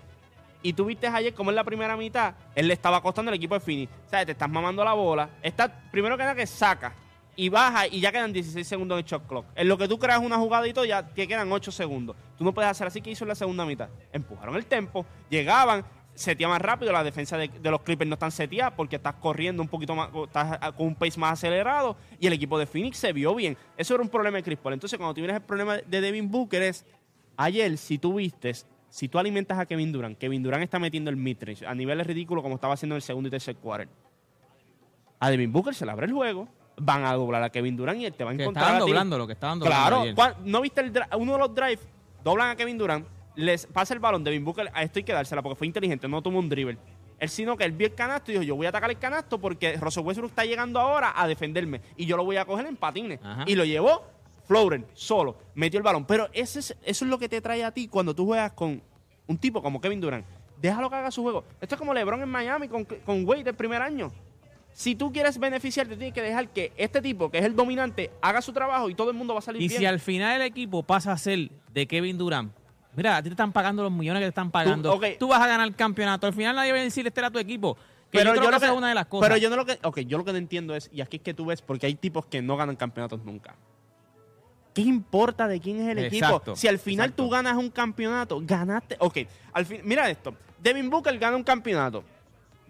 Y 0.65 0.73
tú 0.73 0.85
viste 0.85 1.05
ayer 1.05 1.31
como 1.35 1.51
en 1.51 1.55
la 1.57 1.63
primera 1.63 1.95
mitad, 1.95 2.33
él 2.55 2.67
le 2.67 2.73
estaba 2.73 2.99
costando 2.99 3.29
al 3.29 3.35
equipo 3.35 3.53
de 3.53 3.59
Fini. 3.59 3.87
¿Sabes? 4.07 4.25
Te 4.25 4.31
estás 4.31 4.49
mamando 4.49 4.83
la 4.83 4.93
bola. 4.93 5.29
Está, 5.43 5.71
primero 5.91 6.17
que 6.17 6.23
nada 6.23 6.33
que 6.33 6.47
saca 6.47 6.91
y 7.35 7.49
baja 7.49 7.85
y 7.85 7.99
ya 7.99 8.11
quedan 8.11 8.33
16 8.33 8.67
segundos 8.67 8.97
de 8.97 9.03
shot 9.03 9.27
clock. 9.27 9.45
En 9.53 9.67
lo 9.67 9.77
que 9.77 9.87
tú 9.87 9.99
creas 9.99 10.17
una 10.21 10.37
jugada 10.37 10.65
ya 10.65 11.07
te 11.07 11.27
quedan 11.27 11.51
8 11.51 11.71
segundos. 11.71 12.15
Tú 12.35 12.43
no 12.43 12.51
puedes 12.51 12.71
hacer 12.71 12.87
así 12.87 12.99
que 12.99 13.11
hizo 13.11 13.25
en 13.25 13.27
la 13.27 13.35
segunda 13.35 13.63
mitad. 13.63 13.89
Empujaron 14.11 14.55
el 14.55 14.65
tempo, 14.65 15.05
llegaban, 15.29 15.85
seteaban 16.15 16.59
rápido. 16.59 16.91
La 16.91 17.03
defensa 17.03 17.37
de, 17.37 17.51
los 17.61 17.81
Clippers 17.83 18.09
no 18.09 18.15
están 18.15 18.31
seteadas 18.31 18.73
porque 18.75 18.95
estás 18.95 19.13
corriendo 19.21 19.61
un 19.61 19.69
poquito 19.69 19.93
más, 19.93 20.09
estás 20.25 20.73
con 20.73 20.87
un 20.87 20.95
pace 20.95 21.19
más 21.19 21.33
acelerado. 21.33 21.95
Y 22.19 22.25
el 22.25 22.33
equipo 22.33 22.57
de 22.57 22.65
Phoenix 22.65 22.97
se 22.97 23.13
vio 23.13 23.35
bien. 23.35 23.55
Eso 23.77 23.93
era 23.93 24.01
un 24.01 24.09
problema 24.09 24.37
de 24.37 24.43
Chris 24.43 24.57
Paul. 24.57 24.73
Entonces, 24.73 24.97
cuando 24.97 25.13
tú 25.13 25.21
vienes 25.21 25.35
el 25.35 25.43
problema 25.43 25.77
de 25.77 26.01
Devin 26.01 26.31
Booker 26.31 26.63
es 26.63 26.83
Ayer, 27.37 27.77
si 27.77 27.97
tú 27.97 28.15
vistes, 28.15 28.65
si 28.95 29.09
tú 29.09 29.19
alimentas 29.19 29.59
a 29.59 29.65
Kevin 29.65 29.91
Durant, 29.91 30.17
Kevin 30.17 30.41
Durant 30.41 30.63
está 30.63 30.79
metiendo 30.79 31.09
el 31.09 31.17
midrange 31.17 31.67
a 31.67 31.75
niveles 31.75 32.07
ridículos 32.07 32.41
como 32.41 32.55
estaba 32.55 32.75
haciendo 32.75 32.95
en 32.95 32.97
el 32.99 33.01
segundo 33.01 33.27
y 33.27 33.29
tercer 33.29 33.57
quarter. 33.57 33.89
A 35.19 35.29
Devin 35.29 35.51
Booker 35.51 35.75
se 35.75 35.85
le 35.85 35.91
abre 35.91 36.05
el 36.05 36.13
juego, 36.13 36.47
van 36.77 37.03
a 37.03 37.11
doblar 37.11 37.43
a 37.43 37.49
Kevin 37.49 37.75
Durant 37.75 37.99
y 37.99 38.05
él 38.05 38.13
te 38.13 38.23
va 38.23 38.31
a 38.31 38.37
que 38.37 38.43
encontrar. 38.43 38.63
estaban 38.67 38.81
a 38.81 38.85
ti. 38.85 38.91
doblando 38.91 39.17
lo 39.17 39.27
que 39.27 39.33
estaban 39.33 39.59
doblando. 39.59 39.81
Claro, 39.81 40.01
ayer. 40.03 40.15
¿cuál- 40.15 40.37
¿no 40.45 40.61
viste 40.61 40.79
el 40.79 40.93
uno 41.17 41.33
de 41.33 41.39
los 41.39 41.53
drives? 41.53 41.85
Doblan 42.23 42.51
a 42.51 42.55
Kevin 42.55 42.77
Durant, 42.77 43.05
les 43.35 43.65
pasa 43.65 43.93
el 43.93 43.99
balón, 43.99 44.23
Devin 44.23 44.45
Booker, 44.45 44.71
a 44.73 44.81
esto 44.83 44.99
hay 44.99 45.03
que 45.03 45.11
dársela 45.11 45.41
porque 45.41 45.57
fue 45.57 45.67
inteligente, 45.67 46.07
no 46.07 46.21
tomó 46.21 46.39
un 46.39 46.47
dribble. 46.47 46.77
Él 47.19 47.27
sino 47.27 47.57
que 47.57 47.65
él 47.65 47.73
vio 47.73 47.87
el 47.87 47.95
canasto 47.95 48.31
y 48.31 48.35
dijo, 48.35 48.43
yo 48.43 48.55
voy 48.55 48.65
a 48.65 48.69
atacar 48.69 48.89
el 48.89 48.97
canasto 48.97 49.39
porque 49.39 49.75
Russell 49.75 50.05
Westbrook 50.05 50.29
está 50.31 50.45
llegando 50.45 50.79
ahora 50.79 51.11
a 51.17 51.27
defenderme 51.27 51.81
y 51.97 52.05
yo 52.05 52.15
lo 52.15 52.23
voy 52.23 52.37
a 52.37 52.45
coger 52.45 52.65
en 52.65 52.77
patines. 52.77 53.19
Ajá. 53.21 53.43
Y 53.45 53.55
lo 53.55 53.65
llevó 53.65 54.14
Floren, 54.47 54.85
solo, 54.93 55.37
metió 55.55 55.77
el 55.77 55.83
balón. 55.83 56.05
Pero 56.05 56.29
ese 56.33 56.59
es, 56.59 56.75
eso 56.83 57.05
es 57.05 57.09
lo 57.09 57.17
que 57.17 57.29
te 57.29 57.41
trae 57.41 57.63
a 57.63 57.71
ti 57.71 57.87
cuando 57.87 58.13
tú 58.15 58.25
juegas 58.25 58.51
con 58.53 58.81
un 59.27 59.37
tipo 59.37 59.61
como 59.61 59.81
Kevin 59.81 59.99
Durant. 60.01 60.25
Déjalo 60.61 60.89
que 60.89 60.95
haga 60.95 61.11
su 61.11 61.21
juego. 61.23 61.43
Esto 61.59 61.75
es 61.75 61.79
como 61.79 61.93
LeBron 61.93 62.21
en 62.21 62.29
Miami 62.29 62.67
con, 62.67 62.85
con 62.85 63.27
Wade 63.27 63.49
el 63.49 63.55
primer 63.55 63.81
año. 63.81 64.11
Si 64.71 64.95
tú 64.95 65.11
quieres 65.11 65.37
beneficiarte, 65.39 65.95
tienes 65.95 66.13
que 66.13 66.21
dejar 66.21 66.49
que 66.49 66.73
este 66.75 67.01
tipo, 67.01 67.31
que 67.31 67.37
es 67.39 67.45
el 67.45 67.55
dominante, 67.55 68.11
haga 68.21 68.41
su 68.41 68.51
trabajo 68.51 68.89
y 68.89 68.95
todo 68.95 69.09
el 69.09 69.15
mundo 69.15 69.33
va 69.33 69.39
a 69.39 69.41
salir 69.41 69.61
Y 69.61 69.67
bien. 69.67 69.79
si 69.79 69.85
al 69.85 69.99
final 69.99 70.41
el 70.41 70.47
equipo 70.47 70.83
pasa 70.83 71.11
a 71.11 71.17
ser 71.17 71.49
de 71.73 71.87
Kevin 71.87 72.17
Durant, 72.17 72.51
Mira, 72.95 73.17
a 73.17 73.21
ti 73.21 73.29
te 73.29 73.33
están 73.33 73.51
pagando 73.51 73.83
los 73.83 73.91
millones 73.91 74.21
que 74.21 74.25
te 74.25 74.29
están 74.29 74.51
pagando. 74.51 74.97
Tú, 75.19 75.27
vas 75.27 75.41
a 75.41 75.47
ganar 75.47 75.67
el 75.67 75.75
campeonato. 75.75 76.27
Al 76.27 76.33
final 76.33 76.55
nadie 76.55 76.71
va 76.71 76.79
a 76.79 76.81
decir, 76.81 77.05
este 77.05 77.19
era 77.19 77.29
tu 77.29 77.39
equipo. 77.39 77.75
Que 78.09 78.19
Pero 78.19 78.33
yo 78.33 78.39
creo 78.41 78.51
yo 78.51 78.59
que- 78.59 78.65
es 78.67 78.71
una 78.71 78.89
de 78.89 78.95
las 78.95 79.07
cosas. 79.07 79.27
Pero 79.27 79.37
yo 79.37 79.49
no 79.49 79.57
lo 79.57 79.65
que, 79.65 79.79
ok, 79.83 79.99
yo 80.01 80.17
lo 80.17 80.23
que 80.23 80.31
no 80.31 80.37
entiendo 80.37 80.75
es, 80.75 80.89
y 80.93 81.01
aquí 81.01 81.17
es 81.17 81.23
que 81.23 81.33
tú 81.33 81.45
ves, 81.45 81.61
porque 81.61 81.87
hay 81.87 81.95
tipos 81.95 82.25
que 82.25 82.41
no 82.41 82.55
ganan 82.55 82.75
campeonatos 82.77 83.23
nunca. 83.25 83.55
¿Qué 84.75 84.81
importa 84.81 85.47
de 85.47 85.59
quién 85.59 85.79
es 85.81 85.87
el 85.87 85.99
Exacto, 86.05 86.35
equipo? 86.37 86.55
Si 86.55 86.67
al 86.67 86.77
final 86.77 87.05
exacto. 87.07 87.23
tú 87.23 87.29
ganas 87.31 87.55
un 87.55 87.69
campeonato, 87.71 88.39
ganaste. 88.43 88.97
Ok, 88.99 89.17
al 89.53 89.65
fin, 89.65 89.79
mira 89.83 90.07
esto. 90.09 90.35
Devin 90.61 90.89
Booker 90.89 91.17
gana 91.17 91.35
un 91.37 91.43
campeonato. 91.43 92.03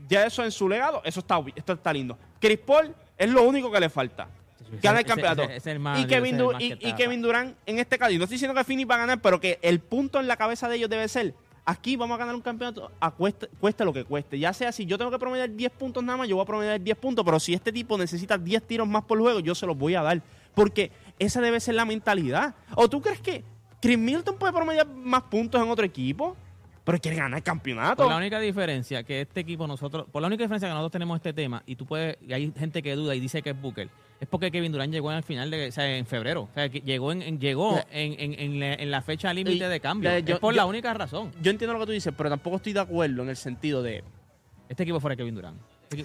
Ya 0.07 0.25
eso 0.25 0.43
en 0.43 0.51
su 0.51 0.69
legado, 0.69 1.01
eso 1.03 1.19
está, 1.21 1.39
esto 1.55 1.73
está 1.73 1.91
lindo. 1.91 2.17
Chris 2.39 2.59
Paul 2.59 2.93
es 3.17 3.29
lo 3.29 3.41
único 3.43 3.71
que 3.71 3.79
le 3.79 3.89
falta. 3.89 4.27
Gana 4.81 4.99
el 4.99 5.05
campeonato. 5.05 5.43
ese- 5.43 5.55
ese 5.55 5.69
es 5.71 5.75
el 5.75 5.79
más- 5.79 5.99
y, 5.99 6.05
Kevin 6.05 6.35
el 6.39 6.77
y- 6.81 6.93
Kevin 6.93 7.21
Durant 7.21 7.55
en 7.65 7.79
este 7.79 7.97
caso. 7.97 8.11
Y 8.11 8.17
no 8.17 8.23
estoy 8.25 8.35
diciendo 8.35 8.55
que 8.55 8.63
Phoenix 8.63 8.89
va 8.89 8.95
a 8.95 8.99
ganar, 8.99 9.19
pero 9.21 9.39
que 9.39 9.57
el 9.61 9.79
punto 9.79 10.19
en 10.19 10.27
la 10.27 10.37
cabeza 10.37 10.69
de 10.69 10.75
ellos 10.77 10.89
debe 10.89 11.07
ser. 11.07 11.33
Aquí 11.67 11.95
vamos 11.95 12.13
a 12.15 12.19
ganar 12.19 12.35
un 12.35 12.41
campeonato 12.41 12.91
a 12.99 13.09
cueste, 13.09 13.47
cueste 13.59 13.83
lo 13.85 13.91
que 13.93 14.03
cueste. 14.03 14.37
Ya 14.37 14.53
sea 14.53 14.71
si 14.71 14.85
yo 14.85 14.99
tengo 14.99 15.09
que 15.09 15.17
promediar 15.17 15.49
10 15.49 15.71
puntos 15.71 16.03
nada 16.03 16.17
más, 16.17 16.27
yo 16.27 16.35
voy 16.35 16.43
a 16.43 16.45
promediar 16.45 16.79
10 16.79 16.97
puntos. 16.97 17.25
Pero 17.25 17.39
si 17.39 17.55
este 17.55 17.71
tipo 17.71 17.97
necesita 17.97 18.37
10 18.37 18.61
tiros 18.67 18.87
más 18.87 19.03
por 19.03 19.19
juego, 19.19 19.39
yo 19.39 19.55
se 19.55 19.65
los 19.65 19.75
voy 19.75 19.95
a 19.95 20.03
dar. 20.03 20.21
Porque 20.53 20.91
esa 21.19 21.41
debe 21.41 21.59
ser 21.59 21.75
la 21.75 21.85
mentalidad. 21.85 22.55
¿O 22.75 22.89
tú 22.89 23.01
crees 23.01 23.19
que 23.19 23.43
Chris 23.81 23.97
Milton 23.97 24.37
puede 24.37 24.53
promediar 24.53 24.87
más 24.87 25.23
puntos 25.23 25.61
en 25.61 25.69
otro 25.69 25.85
equipo? 25.85 26.35
Pero 26.83 26.99
quiere 26.99 27.17
ganar 27.17 27.37
el 27.39 27.43
campeonato. 27.43 28.03
Por 28.03 28.11
la 28.11 28.17
única 28.17 28.39
diferencia 28.39 29.01
que 29.03 29.21
este 29.21 29.39
equipo 29.39 29.65
nosotros, 29.65 30.05
por 30.11 30.21
la 30.21 30.27
única 30.27 30.43
diferencia 30.43 30.67
que 30.67 30.73
nosotros 30.73 30.91
tenemos 30.91 31.15
este 31.15 31.33
tema, 31.33 31.63
y 31.65 31.75
tú 31.75 31.85
puedes, 31.87 32.15
y 32.21 32.31
hay 32.31 32.51
gente 32.55 32.83
que 32.83 32.95
duda 32.95 33.15
y 33.15 33.19
dice 33.19 33.41
que 33.41 33.49
es 33.51 33.59
Booker, 33.59 33.89
es 34.19 34.27
porque 34.27 34.51
Kevin 34.51 34.71
Durant 34.71 34.93
llegó 34.93 35.09
en 35.11 35.17
el 35.17 35.23
final 35.23 35.49
de, 35.49 35.69
o 35.69 35.71
sea, 35.71 35.97
en 35.97 36.05
febrero, 36.05 36.43
o 36.43 36.49
sea, 36.53 36.69
que 36.69 36.81
llegó 36.81 37.11
en, 37.11 37.23
en- 37.23 37.39
llegó 37.39 37.79
en, 37.91 38.19
en- 38.19 38.39
en 38.39 38.59
la, 38.59 38.73
en 38.75 38.91
la 38.91 39.01
fecha 39.01 39.33
límite 39.33 39.67
de 39.67 39.79
cambio. 39.79 40.11
yo- 40.19 40.35
es 40.35 40.39
por 40.39 40.53
yo- 40.53 40.57
la 40.57 40.67
única 40.67 40.93
razón. 40.93 41.31
Yo 41.41 41.49
entiendo 41.49 41.73
lo 41.73 41.79
que 41.79 41.85
tú 41.87 41.91
dices, 41.91 42.13
pero 42.15 42.29
tampoco 42.29 42.57
estoy 42.57 42.73
de 42.73 42.81
acuerdo 42.81 43.23
en 43.23 43.29
el 43.29 43.35
sentido 43.35 43.81
de. 43.81 44.03
Este 44.69 44.83
equipo 44.83 44.99
fuera 44.99 45.15
Kevin 45.15 45.33
Durant. 45.35 45.59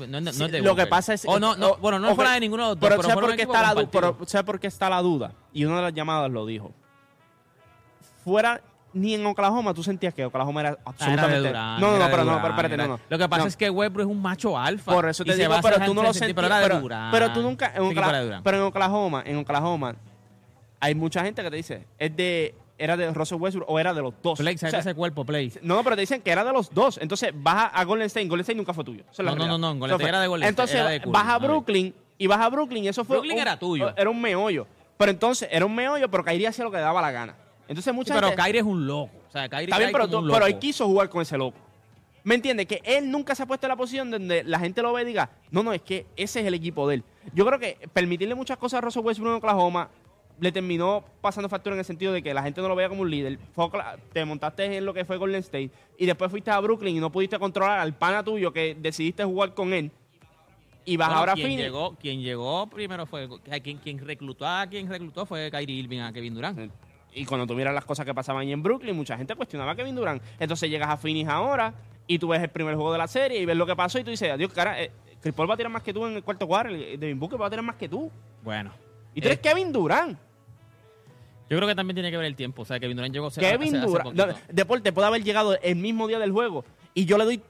No, 0.09 0.21
no 0.21 0.33
Sí, 0.33 0.49
de 0.49 0.61
lo 0.61 0.77
que 0.77 0.87
pasa 0.87 1.14
es. 1.14 1.25
O 1.27 1.38
no, 1.40 1.57
no, 1.57 1.71
o- 1.71 1.77
bueno, 1.79 1.99
no 1.99 2.11
ok, 2.11 2.14
fuera 2.16 2.33
de 2.33 2.40
ninguno 2.40 2.62
de 2.64 2.69
los 2.71 2.81
dos, 2.81 2.88
Pero, 2.88 3.01
pero, 3.01 3.09
¿sabes 3.09 3.14
fuera 3.14 3.27
por 3.29 3.37
qué 3.37 3.43
está 3.43 3.62
la 3.62 3.69
du- 3.71 3.75
compartido. 3.83 4.14
pero 4.19 4.29
¿sabes 4.29 4.45
por 4.45 4.61
qué 4.61 4.66
está 4.66 4.90
la 4.90 5.01
duda? 5.03 5.33
Y 5.53 5.64
una 5.64 5.77
de 5.77 5.83
las 5.83 5.95
llamadas 5.95 6.31
lo 6.31 6.45
dijo. 6.47 6.73
Fuera 8.25 8.61
ni 8.93 9.14
en 9.14 9.25
Oklahoma 9.25 9.73
tú 9.73 9.83
sentías 9.85 10.12
que 10.12 10.25
Oklahoma 10.25 10.61
era 10.61 10.71
Ah, 10.71 10.75
era 10.75 10.83
absolutamente. 10.90 11.53
No, 11.53 11.97
no, 11.99 12.11
pero 12.11 12.25
no, 12.25 12.37
pero 12.43 12.49
espérate, 12.49 12.75
era- 12.75 12.87
no, 12.87 12.97
no. 12.97 13.01
Lo 13.09 13.19
que 13.19 13.29
pasa 13.29 13.47
es 13.47 13.57
que 13.57 13.71
Westbrook 13.71 14.07
es 14.09 14.11
un 14.12 14.21
macho 14.21 14.59
alfa. 14.59 14.93
Por 14.93 15.09
eso 15.09 15.25
te 15.25 15.37
digo, 15.37 15.55
pero 15.62 15.85
tú 15.85 15.95
no 15.95 16.03
lo 16.03 16.12
sentías. 16.12 16.35
Pero 16.35 16.81
pero, 16.81 17.11
pero 17.12 17.33
tú 17.33 17.40
nunca. 17.43 17.73
En 17.75 17.83
Oklahoma, 17.83 18.40
pero 18.43 18.57
en 18.59 18.62
Oklahoma, 18.64 19.23
en 19.25 19.37
Oklahoma, 19.38 19.95
hay 20.81 20.95
mucha 20.95 21.23
gente 21.23 21.43
que 21.43 21.51
te 21.51 21.57
dice, 21.57 21.87
es 21.99 22.16
de, 22.16 22.55
era 22.81 22.97
de 22.97 23.12
Russell 23.12 23.38
Westbrook 23.38 23.69
o 23.71 23.79
era 23.79 23.93
de 23.95 24.01
los 24.01 24.14
dos. 24.23 24.38
Play, 24.38 24.55
O 24.55 24.59
¿sabes 24.59 24.71
sea, 24.71 24.81
ese 24.81 24.95
cuerpo, 24.95 25.25
Play? 25.25 25.53
no, 25.62 25.85
pero 25.85 25.97
te 25.97 26.01
dicen 26.01 26.23
que 26.23 26.31
era 26.31 26.43
de 26.45 26.53
los 26.53 26.73
dos. 26.73 26.99
Entonces 26.99 27.33
vas 27.35 27.71
a, 27.73 27.85
Golden 27.85 28.07
State. 28.07 28.27
Golden 28.27 28.43
State 28.43 28.57
nunca 28.57 28.73
fue 28.73 28.85
tuyo. 28.85 29.05
No, 29.19 29.37
no, 29.37 29.47
no, 29.47 29.59
no, 29.59 29.75
Golden. 29.77 29.90
State 29.97 30.09
era 30.09 30.21
de 30.21 30.27
Golden 30.29 30.49
State, 30.49 30.73
Entonces 30.79 31.12
vas 31.12 31.27
a. 31.29 31.38
Brooklyn 31.38 31.95
y 32.19 32.27
vas 32.27 32.40
a 32.40 32.49
Brooklyn 32.49 32.85
y 32.85 32.88
eso 32.88 33.05
fue. 33.05 33.16
Brooklyn 33.19 33.38
era 33.38 33.59
tuyo. 33.59 33.93
Era 33.97 34.09
un 34.11 34.21
meollo. 34.21 34.66
Pero 34.97 35.11
entonces 35.12 35.49
era 35.51 35.64
un 35.64 35.75
meollo, 35.75 36.11
pero 36.11 36.25
Kyrie 36.25 36.47
hacía 36.47 36.64
lo 36.64 36.71
que 36.71 36.77
le 36.77 36.83
daba 36.83 37.01
la 37.01 37.11
gana. 37.11 37.35
Entonces 37.69 37.95
mucha 37.95 38.14
pero 38.14 38.29
gente. 38.29 38.43
Kyrie 38.43 38.61
es 38.61 38.66
un 38.66 38.87
loco. 38.87 39.12
O 39.29 39.33
sea, 39.33 39.49
Kyrie 39.49 39.64
Está 39.66 39.79
bien, 39.79 39.90
pero, 39.93 40.09
tú- 40.09 40.29
pero 40.31 40.47
él 40.47 40.59
quiso 40.59 40.87
jugar 40.87 41.09
con 41.09 41.23
ese 41.23 41.38
loco. 41.38 41.57
¿Me 42.23 42.35
entiendes? 42.35 42.66
Que 42.66 42.83
él 42.85 43.11
nunca 43.11 43.35
se 43.35 43.43
ha 43.43 43.47
puesto 43.47 43.66
en 43.66 43.71
la 43.71 43.77
posición 43.77 44.11
donde 44.11 44.45
la 44.45 44.59
gente 44.59 44.83
lo 44.83 44.93
ve 44.93 45.03
y 45.03 45.05
diga, 45.07 45.31
no, 45.51 45.62
no, 45.62 45.73
es 45.73 45.81
que 45.81 46.07
ese 46.16 46.40
es 46.40 46.47
el 46.47 46.53
equipo 46.55 46.87
de 46.87 46.97
él. 46.97 47.05
Yo 47.33 47.47
creo 47.47 47.59
que 47.59 47.79
permitirle 47.93 48.35
muchas 48.35 48.59
cosas 48.59 48.79
a 48.79 48.81
Russell 48.83 49.03
Westbrook 49.03 49.31
en 49.31 49.37
Oklahoma 49.37 49.88
le 50.40 50.53
terminó 50.53 51.05
pasando 51.20 51.48
factura 51.48 51.74
en 51.74 51.81
el 51.81 51.85
sentido 51.85 52.12
de 52.12 52.22
que 52.22 52.33
la 52.35 52.42
gente 52.42 52.61
no 52.61 52.68
lo 52.68 52.74
veía 52.74 52.88
como 52.88 53.03
un 53.03 53.11
líder. 53.11 53.38
Te 54.12 54.24
montaste 54.24 54.76
en 54.79 54.85
lo 54.85 54.94
que 54.94 55.05
fue 55.05 55.16
Golden 55.18 55.40
State 55.40 55.70
y 55.98 56.07
después 56.07 56.31
fuiste 56.31 56.50
a 56.50 56.59
Brooklyn 56.61 56.96
y 56.96 57.00
no 57.00 57.11
pudiste 57.12 57.38
controlar 57.38 57.79
al 57.81 57.94
pana 57.94 58.24
tuyo 58.24 58.53
que 58.53 58.74
decidiste 58.79 59.22
jugar 59.24 59.55
con 59.55 59.72
él. 59.72 59.90
Y 60.85 60.96
vas 60.96 61.09
Bueno, 61.09 61.20
ahora 61.20 61.33
a 61.33 61.35
quien 61.35 61.46
Phoenix. 61.46 61.62
llegó, 61.64 61.94
quien 61.96 62.20
llegó 62.22 62.66
primero 62.68 63.05
fue 63.07 63.29
quien, 63.62 63.79
quien 63.79 63.98
reclutó 63.98 64.46
a 64.46 64.66
quien 64.66 64.88
reclutó 64.88 65.26
fue 65.26 65.50
Kyrie 65.50 65.76
Irving 65.76 66.00
a 66.00 66.12
Kevin 66.12 66.35
Durant. 66.35 66.72
Y 67.12 67.24
cuando 67.26 67.46
tú 67.46 67.55
miras 67.55 67.74
las 67.74 67.85
cosas 67.85 68.07
que 68.07 68.14
pasaban 68.14 68.42
ahí 68.42 68.53
en 68.53 68.62
Brooklyn, 68.62 68.96
mucha 68.96 69.16
gente 69.16 69.35
cuestionaba 69.35 69.72
a 69.72 69.76
Kevin 69.76 69.94
Durant. 69.94 70.22
Entonces 70.38 70.70
llegas 70.70 70.88
a 70.88 70.96
Phoenix 70.96 71.29
ahora 71.29 71.74
y 72.07 72.18
tú 72.18 72.29
ves 72.29 72.40
el 72.42 72.48
primer 72.48 72.74
juego 72.76 72.92
de 72.92 72.98
la 72.98 73.09
serie 73.09 73.38
y 73.40 73.44
ves 73.44 73.57
lo 73.57 73.66
que 73.66 73.76
pasó 73.76 73.98
y 73.98 74.05
tú 74.05 74.11
dices, 74.11 74.31
adiós, 74.33 74.53
cara, 74.53 74.81
eh, 74.83 74.90
Chris 75.20 75.35
Paul 75.35 75.50
va 75.50 75.55
a 75.55 75.57
tirar 75.57 75.70
más 75.70 75.83
que 75.83 75.92
tú 75.92 76.07
en 76.07 76.14
el 76.14 76.22
cuarto 76.22 76.46
cuadro, 76.46 76.72
Devin 76.72 77.20
Booker 77.20 77.40
va 77.40 77.46
a 77.46 77.50
tirar 77.50 77.64
más 77.64 77.76
que 77.76 77.88
tú. 77.88 78.11
Bueno, 78.42 78.72
Y 79.14 79.20
tú 79.20 79.26
eres 79.29 79.38
Eh, 79.38 79.42
Kevin 79.42 79.70
Durant. 79.72 80.18
Yo 81.50 81.56
creo 81.56 81.68
que 81.68 81.74
también 81.74 81.94
tiene 81.96 82.10
que 82.10 82.16
ver 82.16 82.26
el 82.26 82.36
tiempo. 82.36 82.62
O 82.62 82.64
sea, 82.64 82.80
Kevin 82.80 82.96
Durant 82.96 83.12
llegó 83.12 83.26
hace- 83.26 83.40
Kevin 83.40 83.76
hace- 83.76 83.86
hace 83.98 84.10
Durant. 84.14 84.38
Deporte 84.50 84.92
puede 84.92 85.08
haber 85.08 85.22
llegado 85.22 85.58
el 85.60 85.76
mismo 85.76 86.06
día 86.08 86.18
del 86.18 86.32
juego 86.32 86.64
y 86.94 87.04
yo 87.04 87.18
le 87.18 87.24
doy 87.24 87.42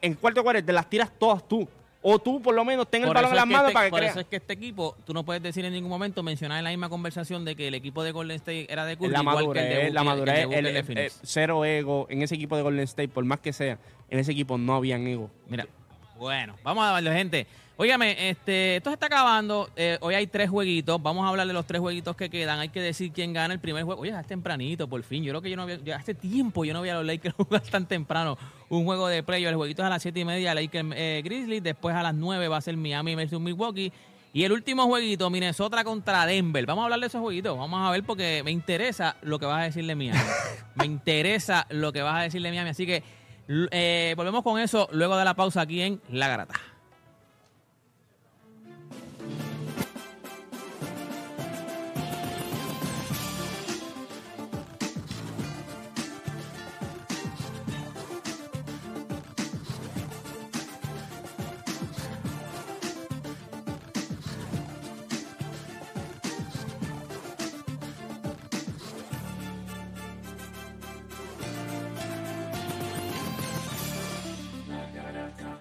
en 0.00 0.14
cuarto 0.14 0.42
cuadro, 0.42 0.64
te 0.64 0.72
las 0.72 0.88
tiras 0.88 1.10
todas 1.18 1.46
tú. 1.46 1.68
O 2.00 2.20
tú 2.20 2.40
por 2.40 2.54
lo 2.54 2.64
menos 2.64 2.88
ten 2.88 3.02
el 3.02 3.08
Por 3.08 3.16
balón 3.16 3.30
en 3.32 3.36
las 3.36 3.44
que 3.44 3.50
manos 3.50 3.62
este- 3.64 3.74
para 3.74 3.86
que 3.86 3.90
Por 3.90 3.98
creas. 3.98 4.12
eso 4.12 4.20
es 4.20 4.26
que 4.28 4.36
este 4.36 4.52
equipo, 4.52 4.96
tú 5.04 5.12
no 5.12 5.24
puedes 5.24 5.42
decir 5.42 5.64
en 5.64 5.72
ningún 5.72 5.90
momento, 5.90 6.22
mencionar 6.22 6.58
en 6.58 6.64
la 6.64 6.70
misma 6.70 6.88
conversación 6.88 7.44
de 7.44 7.56
que 7.56 7.66
el 7.66 7.74
equipo 7.74 8.04
de 8.04 8.12
Golden 8.12 8.36
State 8.36 8.72
era 8.72 8.84
de 8.86 8.96
Curry, 8.96 9.10
la 9.10 9.20
igual 9.20 9.34
que 9.36 9.40
el 9.40 9.44
madurez, 9.46 9.64
de 9.64 9.74
Booker, 9.74 9.92
la 9.94 10.00
el 10.00 10.06
madurez, 10.06 10.38
el- 10.38 10.50
de 10.64 10.78
el- 10.78 10.84
Phoenix. 10.84 11.16
eh, 11.16 11.20
cero 11.24 11.64
ego 11.64 12.06
en 12.08 12.22
ese 12.22 12.36
equipo 12.36 12.56
de 12.56 12.62
Golden 12.62 12.84
State, 12.84 13.08
por 13.08 13.24
más 13.24 13.40
que 13.40 13.52
sea, 13.52 13.78
en 14.08 14.18
ese 14.20 14.30
equipo 14.30 14.56
no 14.56 14.76
habían 14.76 15.04
ego. 15.08 15.28
Mira, 15.48 15.66
bueno, 16.16 16.54
vamos 16.62 16.84
a 16.84 16.92
darle, 16.92 17.12
gente. 17.12 17.48
Óigame, 17.80 18.28
este, 18.28 18.78
esto 18.78 18.90
se 18.90 18.94
está 18.94 19.06
acabando. 19.06 19.70
eh, 19.76 19.98
hoy 20.00 20.16
hay 20.16 20.26
tres 20.26 20.50
jueguitos. 20.50 21.00
Vamos 21.00 21.24
a 21.24 21.28
hablar 21.28 21.46
de 21.46 21.52
los 21.52 21.64
tres 21.64 21.80
jueguitos 21.80 22.16
que 22.16 22.28
quedan. 22.28 22.58
Hay 22.58 22.70
que 22.70 22.80
decir 22.80 23.12
quién 23.12 23.32
gana 23.32 23.54
el 23.54 23.60
primer 23.60 23.84
juego. 23.84 24.00
Oye, 24.00 24.10
es 24.10 24.26
tempranito, 24.26 24.88
por 24.88 25.00
fin. 25.04 25.22
Yo 25.22 25.30
creo 25.30 25.42
que 25.42 25.50
yo 25.50 25.54
no 25.54 25.62
había, 25.62 25.78
ya 25.84 25.94
hace 25.94 26.12
tiempo 26.12 26.64
yo 26.64 26.74
no 26.74 26.80
veía 26.80 26.94
a 26.94 26.96
los 26.96 27.06
Lakers 27.06 27.34
jugar 27.38 27.62
tan 27.62 27.86
temprano. 27.86 28.36
Un 28.68 28.84
juego 28.84 29.06
de 29.06 29.22
playoff. 29.22 29.50
El 29.50 29.54
jueguito 29.54 29.82
es 29.82 29.86
a 29.86 29.90
las 29.90 30.02
siete 30.02 30.18
y 30.18 30.24
media, 30.24 30.56
Lakers 30.56 30.88
eh, 30.96 31.22
Grizzlies. 31.24 31.62
Después 31.62 31.94
a 31.94 32.02
las 32.02 32.14
9 32.14 32.48
va 32.48 32.56
a 32.56 32.60
ser 32.60 32.76
Miami 32.76 33.14
versus 33.14 33.40
Milwaukee. 33.40 33.92
Y 34.32 34.42
el 34.42 34.50
último 34.50 34.86
jueguito, 34.86 35.30
Minnesota 35.30 35.84
contra 35.84 36.26
Denver. 36.26 36.66
Vamos 36.66 36.82
a 36.82 36.84
hablar 36.86 36.98
de 36.98 37.06
esos 37.06 37.20
jueguitos. 37.20 37.56
Vamos 37.56 37.86
a 37.86 37.92
ver 37.92 38.02
porque 38.02 38.42
me 38.44 38.50
interesa 38.50 39.14
lo 39.22 39.38
que 39.38 39.46
vas 39.46 39.60
a 39.60 39.64
decirle 39.66 39.94
Miami. 39.94 40.18
me 40.74 40.84
interesa 40.84 41.64
lo 41.70 41.92
que 41.92 42.02
vas 42.02 42.16
a 42.16 42.22
decirle 42.22 42.50
Miami. 42.50 42.70
Así 42.70 42.86
que 42.86 43.04
eh, 43.70 44.14
volvemos 44.16 44.42
con 44.42 44.58
eso 44.58 44.88
luego 44.90 45.16
de 45.16 45.24
la 45.24 45.34
pausa 45.34 45.60
aquí 45.60 45.80
en 45.80 46.00
La 46.10 46.26
Garata. 46.26 46.54